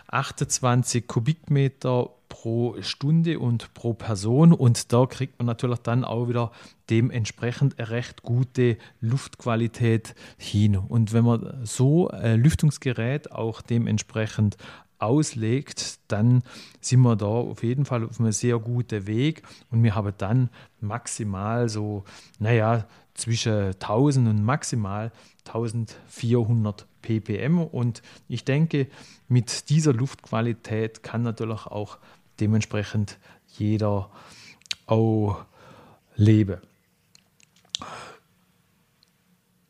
28 0.08 1.08
Kubikmeter 1.08 2.10
pro 2.30 2.75
Stunde 2.82 3.39
und 3.39 3.73
pro 3.73 3.93
Person 3.93 4.51
und 4.51 4.91
da 4.91 5.06
kriegt 5.06 5.39
man 5.39 5.45
natürlich 5.45 5.80
dann 5.80 6.04
auch 6.04 6.28
wieder 6.28 6.51
dementsprechend 6.89 7.80
eine 7.80 7.89
recht 7.89 8.23
gute 8.23 8.78
Luftqualität 8.99 10.15
hin. 10.38 10.75
Und 10.75 11.13
wenn 11.13 11.23
man 11.23 11.65
so 11.65 12.10
ein 12.10 12.41
Lüftungsgerät 12.41 13.32
auch 13.32 13.62
dementsprechend 13.62 14.58
auslegt, 14.99 15.99
dann 16.08 16.43
sind 16.82 17.01
wir 17.01 17.15
da 17.15 17.25
auf 17.25 17.63
jeden 17.63 17.86
Fall 17.86 18.04
auf 18.04 18.19
einem 18.19 18.32
sehr 18.32 18.60
guten 18.60 19.08
Weg 19.08 19.43
und 19.71 19.84
wir 19.84 19.95
haben 19.95 20.13
dann 20.17 20.49
maximal 20.80 21.69
so, 21.69 22.04
naja, 22.39 22.86
zwischen 23.15 23.73
1000 23.73 24.28
und 24.28 24.43
maximal 24.43 25.12
1400 25.45 26.86
ppm. 27.01 27.60
Und 27.63 28.01
ich 28.28 28.45
denke, 28.45 28.88
mit 29.28 29.69
dieser 29.69 29.93
Luftqualität 29.93 31.01
kann 31.01 31.23
natürlich 31.23 31.65
auch 31.65 31.97
dementsprechend 32.39 33.17
jeder 33.58 34.10
auch 34.86 35.45
leben. 36.15 36.58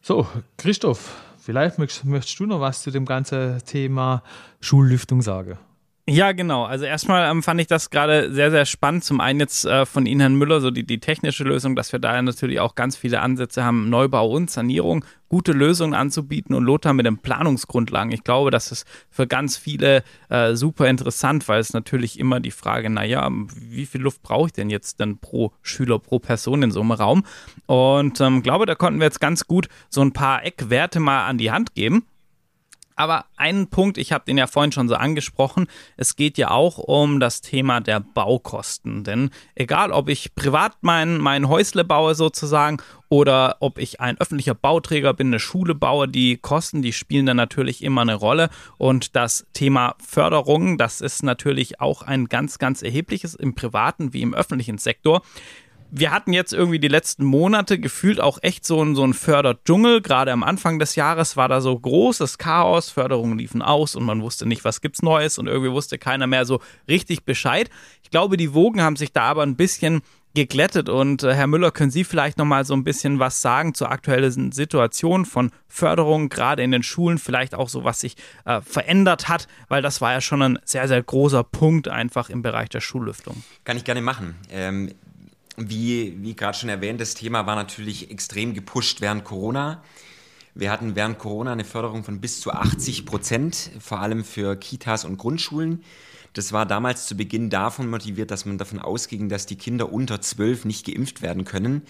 So, 0.01 0.27
Christoph, 0.57 1.15
vielleicht 1.39 1.79
möchtest, 1.79 2.05
möchtest 2.05 2.39
du 2.39 2.45
noch 2.45 2.59
was 2.59 2.83
zu 2.83 2.91
dem 2.91 3.05
ganzen 3.05 3.63
Thema 3.65 4.21
Schullüftung 4.59 5.21
sagen? 5.21 5.57
Ja, 6.07 6.33
genau. 6.33 6.65
Also 6.65 6.85
erstmal 6.85 7.31
ähm, 7.31 7.41
fand 7.41 7.59
ich 7.59 7.65
das 7.65 7.89
gerade 7.89 8.31
sehr, 8.31 8.51
sehr 8.51 8.67
spannend. 8.67 9.03
Zum 9.03 9.19
einen 9.19 9.39
jetzt 9.39 9.65
äh, 9.65 9.87
von 9.87 10.05
Ihnen, 10.05 10.19
Herrn 10.19 10.35
Müller, 10.35 10.61
so 10.61 10.69
die, 10.69 10.85
die 10.85 10.99
technische 10.99 11.43
Lösung, 11.43 11.75
dass 11.75 11.91
wir 11.93 11.99
da 11.99 12.21
natürlich 12.21 12.59
auch 12.59 12.75
ganz 12.75 12.95
viele 12.95 13.21
Ansätze 13.21 13.63
haben, 13.63 13.89
Neubau 13.89 14.29
und 14.29 14.51
Sanierung, 14.51 15.03
gute 15.29 15.51
Lösungen 15.51 15.95
anzubieten 15.95 16.53
und 16.53 16.63
Lothar 16.63 16.93
mit 16.93 17.07
den 17.07 17.17
Planungsgrundlagen. 17.17 18.11
Ich 18.11 18.23
glaube, 18.23 18.51
das 18.51 18.71
ist 18.71 18.85
für 19.09 19.25
ganz 19.25 19.57
viele 19.57 20.03
äh, 20.29 20.53
super 20.53 20.87
interessant, 20.87 21.47
weil 21.47 21.59
es 21.59 21.73
natürlich 21.73 22.19
immer 22.19 22.39
die 22.39 22.51
Frage, 22.51 22.91
naja, 22.91 23.27
wie 23.55 23.87
viel 23.87 24.01
Luft 24.01 24.21
brauche 24.21 24.45
ich 24.45 24.53
denn 24.53 24.69
jetzt 24.69 24.99
denn 24.99 25.17
pro 25.17 25.53
Schüler, 25.63 25.97
pro 25.97 26.19
Person 26.19 26.61
in 26.61 26.69
so 26.69 26.81
einem 26.81 26.91
Raum? 26.91 27.25
Und 27.65 28.21
ähm, 28.21 28.43
glaube, 28.43 28.67
da 28.67 28.75
konnten 28.75 28.99
wir 28.99 29.05
jetzt 29.05 29.21
ganz 29.21 29.47
gut 29.47 29.69
so 29.89 30.01
ein 30.01 30.13
paar 30.13 30.45
Eckwerte 30.45 30.99
mal 30.99 31.25
an 31.25 31.39
die 31.39 31.49
Hand 31.49 31.73
geben. 31.73 32.05
Aber 32.95 33.25
einen 33.35 33.67
Punkt, 33.67 33.97
ich 33.97 34.13
habe 34.13 34.23
den 34.25 34.37
ja 34.37 34.47
vorhin 34.47 34.71
schon 34.71 34.87
so 34.87 34.95
angesprochen, 34.95 35.67
es 35.97 36.15
geht 36.15 36.37
ja 36.37 36.51
auch 36.51 36.77
um 36.77 37.19
das 37.19 37.41
Thema 37.41 37.81
der 37.81 37.99
Baukosten. 37.99 39.03
Denn 39.03 39.31
egal, 39.53 39.91
ob 39.91 40.07
ich 40.07 40.33
privat 40.33 40.77
mein, 40.81 41.17
mein 41.17 41.49
Häusle 41.49 41.83
baue 41.83 42.15
sozusagen 42.15 42.77
oder 43.09 43.57
ob 43.59 43.77
ich 43.79 43.99
ein 43.99 44.17
öffentlicher 44.19 44.55
Bauträger 44.55 45.13
bin, 45.13 45.27
eine 45.27 45.39
Schule 45.39 45.75
baue, 45.75 46.07
die 46.07 46.37
Kosten, 46.37 46.81
die 46.81 46.93
spielen 46.93 47.25
dann 47.25 47.37
natürlich 47.37 47.83
immer 47.83 48.01
eine 48.01 48.15
Rolle. 48.15 48.49
Und 48.77 49.15
das 49.15 49.45
Thema 49.53 49.95
Förderung, 49.99 50.77
das 50.77 51.01
ist 51.01 51.21
natürlich 51.21 51.81
auch 51.81 52.01
ein 52.01 52.27
ganz, 52.27 52.59
ganz 52.59 52.81
erhebliches 52.81 53.35
im 53.35 53.55
privaten 53.55 54.13
wie 54.13 54.21
im 54.21 54.33
öffentlichen 54.33 54.77
Sektor 54.77 55.21
wir 55.97 56.11
hatten 56.11 56.33
jetzt 56.33 56.51
irgendwie 56.51 56.79
die 56.79 56.89
letzten 56.89 57.23
Monate 57.23 57.79
gefühlt 57.79 58.19
auch 58.19 58.39
echt 58.41 58.65
so 58.65 58.83
ein, 58.83 58.95
so 58.95 59.03
ein 59.05 59.13
Förderdschungel. 59.13 60.01
Gerade 60.01 60.33
am 60.33 60.43
Anfang 60.43 60.77
des 60.77 60.95
Jahres 60.95 61.37
war 61.37 61.47
da 61.47 61.61
so 61.61 61.77
großes 61.79 62.37
Chaos, 62.37 62.89
Förderungen 62.89 63.37
liefen 63.37 63.61
aus 63.61 63.95
und 63.95 64.03
man 64.03 64.21
wusste 64.21 64.45
nicht, 64.45 64.65
was 64.65 64.81
gibt's 64.81 65.01
Neues 65.01 65.37
und 65.37 65.47
irgendwie 65.47 65.71
wusste 65.71 65.97
keiner 65.97 66.27
mehr 66.27 66.45
so 66.45 66.59
richtig 66.89 67.23
Bescheid. 67.23 67.69
Ich 68.03 68.09
glaube, 68.09 68.35
die 68.35 68.53
Wogen 68.53 68.81
haben 68.81 68.97
sich 68.97 69.13
da 69.13 69.23
aber 69.23 69.43
ein 69.43 69.55
bisschen 69.55 70.01
geglättet 70.33 70.89
und 70.89 71.23
äh, 71.23 71.33
Herr 71.33 71.47
Müller, 71.47 71.71
können 71.71 71.91
Sie 71.91 72.03
vielleicht 72.03 72.37
noch 72.37 72.45
mal 72.45 72.65
so 72.65 72.73
ein 72.73 72.83
bisschen 72.83 73.19
was 73.19 73.41
sagen 73.41 73.73
zur 73.73 73.89
aktuellen 73.89 74.51
Situation 74.51 75.25
von 75.25 75.51
Förderung 75.69 76.27
gerade 76.27 76.61
in 76.61 76.71
den 76.71 76.83
Schulen, 76.83 77.19
vielleicht 77.19 77.55
auch 77.55 77.69
so 77.69 77.85
was 77.85 78.01
sich 78.01 78.17
äh, 78.43 78.59
verändert 78.59 79.29
hat, 79.29 79.47
weil 79.69 79.81
das 79.81 80.01
war 80.01 80.11
ja 80.11 80.19
schon 80.19 80.41
ein 80.41 80.59
sehr 80.65 80.89
sehr 80.89 81.01
großer 81.01 81.45
Punkt 81.45 81.87
einfach 81.87 82.29
im 82.29 82.41
Bereich 82.41 82.67
der 82.67 82.81
Schullüftung. 82.81 83.43
Kann 83.63 83.77
ich 83.77 83.85
gerne 83.85 84.01
machen. 84.01 84.35
Ähm, 84.51 84.91
wie, 85.57 86.21
wie 86.21 86.35
gerade 86.35 86.57
schon 86.57 86.69
erwähnt, 86.69 86.99
das 86.99 87.13
Thema 87.13 87.45
war 87.45 87.55
natürlich 87.55 88.11
extrem 88.11 88.53
gepusht 88.53 89.01
während 89.01 89.23
Corona. 89.23 89.83
Wir 90.53 90.71
hatten 90.71 90.95
während 90.95 91.19
Corona 91.19 91.51
eine 91.51 91.65
Förderung 91.65 92.03
von 92.03 92.21
bis 92.21 92.39
zu 92.39 92.51
80 92.51 93.05
Prozent, 93.05 93.71
vor 93.79 93.99
allem 93.99 94.23
für 94.23 94.55
Kitas 94.55 95.03
und 95.03 95.17
Grundschulen. 95.17 95.83
Das 96.33 96.51
war 96.51 96.65
damals 96.65 97.07
zu 97.07 97.15
Beginn 97.15 97.49
davon 97.49 97.89
motiviert, 97.89 98.29
dass 98.29 98.45
man 98.45 98.57
davon 98.57 98.79
ausging, 98.79 99.29
dass 99.29 99.45
die 99.45 99.55
Kinder 99.55 99.91
unter 99.91 100.21
12 100.21 100.65
nicht 100.65 100.85
geimpft 100.85 101.21
werden 101.21 101.45
können. 101.45 101.81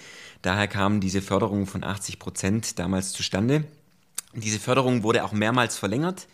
Daher 0.43 0.67
kam 0.67 0.99
diese 0.99 1.21
Förderung 1.21 1.65
von 1.65 1.83
80 1.83 2.19
Prozent 2.19 2.77
damals 2.77 3.11
zustande. 3.11 3.65
Diese 4.35 4.59
Förderung 4.59 5.01
wurde 5.01 5.23
auch 5.23 5.31
mehrmals 5.31 5.77
verlängert, 5.77 6.27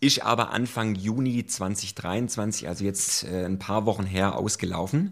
ist 0.00 0.22
aber 0.22 0.50
Anfang 0.50 0.94
Juni 0.94 1.44
2023, 1.46 2.68
also 2.68 2.84
jetzt 2.84 3.24
äh, 3.24 3.44
ein 3.44 3.58
paar 3.58 3.84
Wochen 3.84 4.04
her, 4.04 4.36
ausgelaufen. 4.36 5.10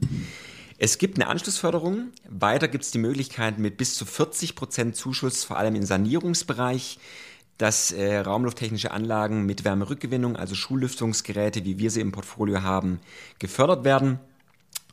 Es 0.82 0.96
gibt 0.96 1.18
eine 1.18 1.28
Anschlussförderung. 1.28 2.08
Weiter 2.26 2.66
gibt 2.66 2.84
es 2.84 2.90
die 2.90 2.96
Möglichkeit 2.96 3.58
mit 3.58 3.76
bis 3.76 3.96
zu 3.96 4.06
40 4.06 4.54
Prozent 4.56 4.96
Zuschuss, 4.96 5.44
vor 5.44 5.58
allem 5.58 5.74
im 5.74 5.82
Sanierungsbereich, 5.82 6.98
dass 7.58 7.92
äh, 7.92 8.16
raumlufttechnische 8.20 8.90
Anlagen 8.90 9.44
mit 9.44 9.64
Wärmerückgewinnung, 9.64 10.36
also 10.36 10.54
Schullüftungsgeräte, 10.54 11.66
wie 11.66 11.78
wir 11.78 11.90
sie 11.90 12.00
im 12.00 12.12
Portfolio 12.12 12.62
haben, 12.62 12.98
gefördert 13.38 13.84
werden. 13.84 14.20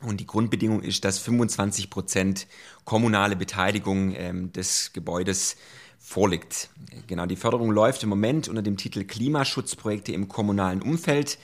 Und 0.02 0.20
die 0.20 0.26
Grundbedingung 0.26 0.82
ist, 0.82 1.06
dass 1.06 1.20
25 1.20 1.88
Prozent 1.88 2.48
kommunale 2.84 3.34
Beteiligung 3.34 4.14
ähm, 4.14 4.52
des 4.52 4.92
Gebäudes 4.92 5.56
vorliegt. 5.98 6.68
Genau, 7.06 7.24
die 7.24 7.36
Förderung 7.36 7.70
läuft 7.70 8.02
im 8.02 8.10
Moment 8.10 8.46
unter 8.46 8.60
dem 8.60 8.76
Titel 8.76 9.04
Klimaschutzprojekte 9.04 10.12
im 10.12 10.28
kommunalen 10.28 10.82
Umfeld 10.82 11.38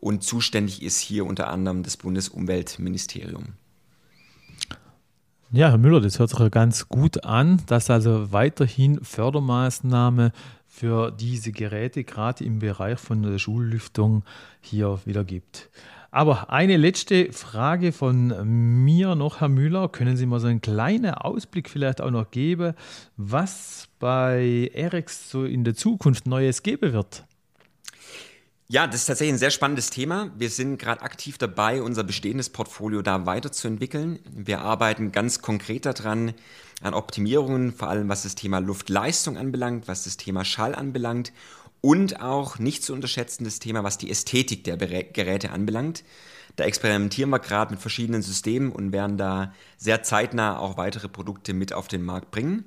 und 0.00 0.24
zuständig 0.24 0.82
ist 0.82 0.98
hier 0.98 1.26
unter 1.26 1.48
anderem 1.48 1.82
das 1.82 1.98
Bundesumweltministerium. 1.98 3.52
Ja, 5.54 5.68
Herr 5.68 5.76
Müller, 5.76 6.00
das 6.00 6.18
hört 6.18 6.30
sich 6.30 6.50
ganz 6.50 6.88
gut 6.88 7.24
an, 7.24 7.60
dass 7.66 7.90
also 7.90 8.32
weiterhin 8.32 9.04
Fördermaßnahmen 9.04 10.32
für 10.66 11.10
diese 11.10 11.52
Geräte 11.52 12.04
gerade 12.04 12.42
im 12.42 12.58
Bereich 12.58 12.98
von 12.98 13.22
der 13.22 13.38
Schullüftung 13.38 14.24
hier 14.62 14.98
wieder 15.04 15.24
gibt. 15.24 15.68
Aber 16.10 16.48
eine 16.48 16.78
letzte 16.78 17.34
Frage 17.34 17.92
von 17.92 18.82
mir 18.82 19.14
noch, 19.14 19.42
Herr 19.42 19.50
Müller. 19.50 19.90
Können 19.90 20.16
Sie 20.16 20.24
mal 20.24 20.40
so 20.40 20.46
einen 20.46 20.62
kleinen 20.62 21.12
Ausblick 21.12 21.68
vielleicht 21.68 22.00
auch 22.00 22.10
noch 22.10 22.30
geben, 22.30 22.72
was 23.18 23.88
bei 23.98 24.70
EREX 24.72 25.28
so 25.30 25.44
in 25.44 25.64
der 25.64 25.74
Zukunft 25.74 26.26
Neues 26.26 26.62
geben 26.62 26.94
wird? 26.94 27.26
Ja, 28.72 28.86
das 28.86 29.02
ist 29.02 29.06
tatsächlich 29.08 29.34
ein 29.34 29.38
sehr 29.38 29.50
spannendes 29.50 29.90
Thema. 29.90 30.30
Wir 30.38 30.48
sind 30.48 30.78
gerade 30.78 31.02
aktiv 31.02 31.36
dabei, 31.36 31.82
unser 31.82 32.04
bestehendes 32.04 32.48
Portfolio 32.48 33.02
da 33.02 33.26
weiterzuentwickeln. 33.26 34.20
Wir 34.34 34.62
arbeiten 34.62 35.12
ganz 35.12 35.42
konkret 35.42 35.84
daran, 35.84 36.32
an 36.80 36.94
Optimierungen, 36.94 37.74
vor 37.74 37.88
allem 37.90 38.08
was 38.08 38.22
das 38.22 38.34
Thema 38.34 38.60
Luftleistung 38.60 39.36
anbelangt, 39.36 39.88
was 39.88 40.04
das 40.04 40.16
Thema 40.16 40.46
Schall 40.46 40.74
anbelangt 40.74 41.34
und 41.82 42.22
auch 42.22 42.58
nicht 42.58 42.82
zu 42.82 42.94
unterschätzen 42.94 43.44
das 43.44 43.58
Thema, 43.58 43.84
was 43.84 43.98
die 43.98 44.10
Ästhetik 44.10 44.64
der 44.64 44.78
Geräte 44.78 45.50
anbelangt. 45.50 46.02
Da 46.56 46.64
experimentieren 46.64 47.28
wir 47.28 47.40
gerade 47.40 47.72
mit 47.72 47.80
verschiedenen 47.82 48.22
Systemen 48.22 48.72
und 48.72 48.90
werden 48.90 49.18
da 49.18 49.52
sehr 49.76 50.02
zeitnah 50.02 50.58
auch 50.58 50.78
weitere 50.78 51.10
Produkte 51.10 51.52
mit 51.52 51.74
auf 51.74 51.88
den 51.88 52.02
Markt 52.02 52.30
bringen. 52.30 52.64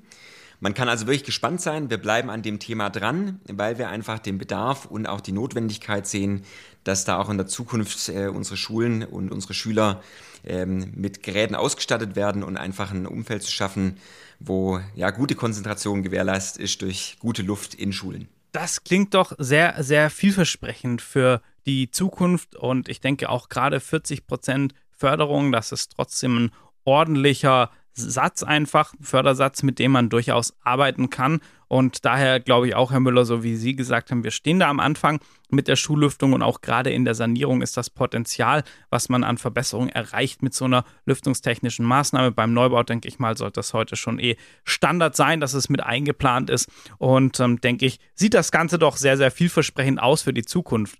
Man 0.60 0.74
kann 0.74 0.88
also 0.88 1.06
wirklich 1.06 1.24
gespannt 1.24 1.60
sein. 1.60 1.90
Wir 1.90 1.98
bleiben 1.98 2.30
an 2.30 2.42
dem 2.42 2.58
Thema 2.58 2.90
dran, 2.90 3.40
weil 3.46 3.78
wir 3.78 3.88
einfach 3.88 4.18
den 4.18 4.38
Bedarf 4.38 4.86
und 4.86 5.06
auch 5.06 5.20
die 5.20 5.32
Notwendigkeit 5.32 6.06
sehen, 6.06 6.42
dass 6.84 7.04
da 7.04 7.18
auch 7.18 7.28
in 7.28 7.36
der 7.36 7.46
Zukunft 7.46 8.08
äh, 8.08 8.28
unsere 8.28 8.56
Schulen 8.56 9.02
und 9.02 9.32
unsere 9.32 9.54
Schüler 9.54 10.02
ähm, 10.44 10.92
mit 10.94 11.22
Geräten 11.22 11.54
ausgestattet 11.54 12.16
werden 12.16 12.42
und 12.42 12.56
einfach 12.56 12.92
ein 12.92 13.06
Umfeld 13.06 13.42
zu 13.42 13.52
schaffen, 13.52 13.96
wo 14.38 14.80
ja 14.94 15.10
gute 15.10 15.34
Konzentration 15.34 16.02
gewährleistet 16.02 16.62
ist 16.62 16.82
durch 16.82 17.16
gute 17.18 17.42
Luft 17.42 17.74
in 17.74 17.92
Schulen. 17.92 18.28
Das 18.52 18.84
klingt 18.84 19.14
doch 19.14 19.32
sehr, 19.38 19.82
sehr 19.82 20.08
vielversprechend 20.08 21.02
für 21.02 21.42
die 21.66 21.90
Zukunft 21.90 22.56
und 22.56 22.88
ich 22.88 23.00
denke 23.00 23.28
auch 23.28 23.48
gerade 23.48 23.80
40 23.80 24.26
Prozent 24.26 24.72
Förderung, 24.90 25.52
das 25.52 25.72
ist 25.72 25.92
trotzdem 25.94 26.46
ein 26.46 26.50
ordentlicher 26.84 27.70
Satz 27.96 28.42
einfach, 28.42 28.94
Fördersatz, 29.00 29.62
mit 29.62 29.78
dem 29.78 29.92
man 29.92 30.10
durchaus 30.10 30.54
arbeiten 30.62 31.08
kann. 31.10 31.40
Und 31.68 32.04
daher 32.04 32.38
glaube 32.38 32.68
ich 32.68 32.76
auch, 32.76 32.92
Herr 32.92 33.00
Müller, 33.00 33.24
so 33.24 33.42
wie 33.42 33.56
Sie 33.56 33.74
gesagt 33.74 34.10
haben, 34.10 34.22
wir 34.22 34.30
stehen 34.30 34.60
da 34.60 34.68
am 34.68 34.78
Anfang 34.78 35.18
mit 35.50 35.66
der 35.66 35.76
Schullüftung 35.76 36.32
und 36.32 36.42
auch 36.42 36.60
gerade 36.60 36.90
in 36.90 37.04
der 37.04 37.14
Sanierung 37.14 37.62
ist 37.62 37.76
das 37.76 37.90
Potenzial, 37.90 38.62
was 38.90 39.08
man 39.08 39.24
an 39.24 39.38
Verbesserungen 39.38 39.88
erreicht 39.88 40.42
mit 40.42 40.54
so 40.54 40.66
einer 40.66 40.84
lüftungstechnischen 41.06 41.84
Maßnahme. 41.84 42.30
Beim 42.30 42.52
Neubau, 42.52 42.82
denke 42.82 43.08
ich 43.08 43.18
mal, 43.18 43.36
sollte 43.36 43.54
das 43.54 43.72
heute 43.72 43.96
schon 43.96 44.18
eh 44.18 44.36
Standard 44.64 45.16
sein, 45.16 45.40
dass 45.40 45.54
es 45.54 45.68
mit 45.68 45.82
eingeplant 45.82 46.50
ist. 46.50 46.70
Und 46.98 47.40
ähm, 47.40 47.60
denke 47.60 47.86
ich, 47.86 47.98
sieht 48.14 48.34
das 48.34 48.52
Ganze 48.52 48.78
doch 48.78 48.96
sehr, 48.96 49.16
sehr 49.16 49.30
vielversprechend 49.30 50.00
aus 50.00 50.22
für 50.22 50.32
die 50.32 50.44
Zukunft. 50.44 50.98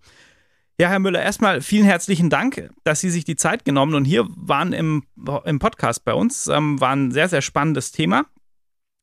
Ja, 0.78 0.90
Herr 0.90 0.98
Müller, 0.98 1.22
erstmal 1.22 1.62
vielen 1.62 1.86
herzlichen 1.86 2.28
Dank, 2.28 2.68
dass 2.84 3.00
Sie 3.00 3.08
sich 3.08 3.24
die 3.24 3.36
Zeit 3.36 3.64
genommen 3.64 3.94
und 3.94 4.04
hier 4.04 4.26
waren 4.28 4.74
im, 4.74 5.04
im 5.46 5.58
Podcast 5.58 6.04
bei 6.04 6.12
uns. 6.12 6.48
Ähm, 6.48 6.78
war 6.78 6.94
ein 6.94 7.12
sehr, 7.12 7.30
sehr 7.30 7.40
spannendes 7.40 7.92
Thema 7.92 8.26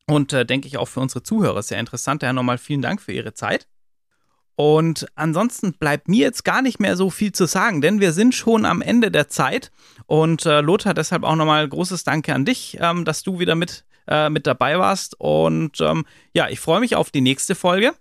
und 0.06 0.32
äh, 0.32 0.46
denke 0.46 0.68
ich 0.68 0.78
auch 0.78 0.86
für 0.86 1.00
unsere 1.00 1.24
Zuhörer 1.24 1.60
sehr 1.64 1.80
interessant. 1.80 2.22
Daher 2.22 2.32
nochmal 2.32 2.58
vielen 2.58 2.80
Dank 2.80 3.02
für 3.02 3.10
Ihre 3.10 3.34
Zeit. 3.34 3.66
Und 4.54 5.08
ansonsten 5.16 5.72
bleibt 5.72 6.06
mir 6.06 6.20
jetzt 6.20 6.44
gar 6.44 6.62
nicht 6.62 6.78
mehr 6.78 6.94
so 6.94 7.10
viel 7.10 7.32
zu 7.32 7.46
sagen, 7.46 7.80
denn 7.80 7.98
wir 7.98 8.12
sind 8.12 8.36
schon 8.36 8.66
am 8.66 8.80
Ende 8.80 9.10
der 9.10 9.26
Zeit. 9.26 9.72
Und 10.06 10.46
äh, 10.46 10.60
Lothar, 10.60 10.94
deshalb 10.94 11.24
auch 11.24 11.34
nochmal 11.34 11.68
großes 11.68 12.04
Danke 12.04 12.34
an 12.34 12.44
dich, 12.44 12.78
ähm, 12.80 13.04
dass 13.04 13.24
du 13.24 13.40
wieder 13.40 13.56
mit, 13.56 13.84
äh, 14.06 14.30
mit 14.30 14.46
dabei 14.46 14.78
warst. 14.78 15.18
Und 15.18 15.80
ähm, 15.80 16.06
ja, 16.34 16.48
ich 16.48 16.60
freue 16.60 16.78
mich 16.78 16.94
auf 16.94 17.10
die 17.10 17.20
nächste 17.20 17.56
Folge 17.56 17.94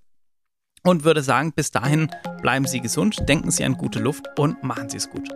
und 0.83 1.03
würde 1.03 1.23
sagen, 1.23 1.53
bis 1.53 1.71
dahin 1.71 2.09
bleiben 2.41 2.65
Sie 2.65 2.81
gesund, 2.81 3.27
denken 3.27 3.51
Sie 3.51 3.63
an 3.63 3.77
gute 3.77 3.99
Luft 3.99 4.27
und 4.37 4.63
machen 4.63 4.89
Sie 4.89 4.97
es 4.97 5.09
gut. 5.09 5.29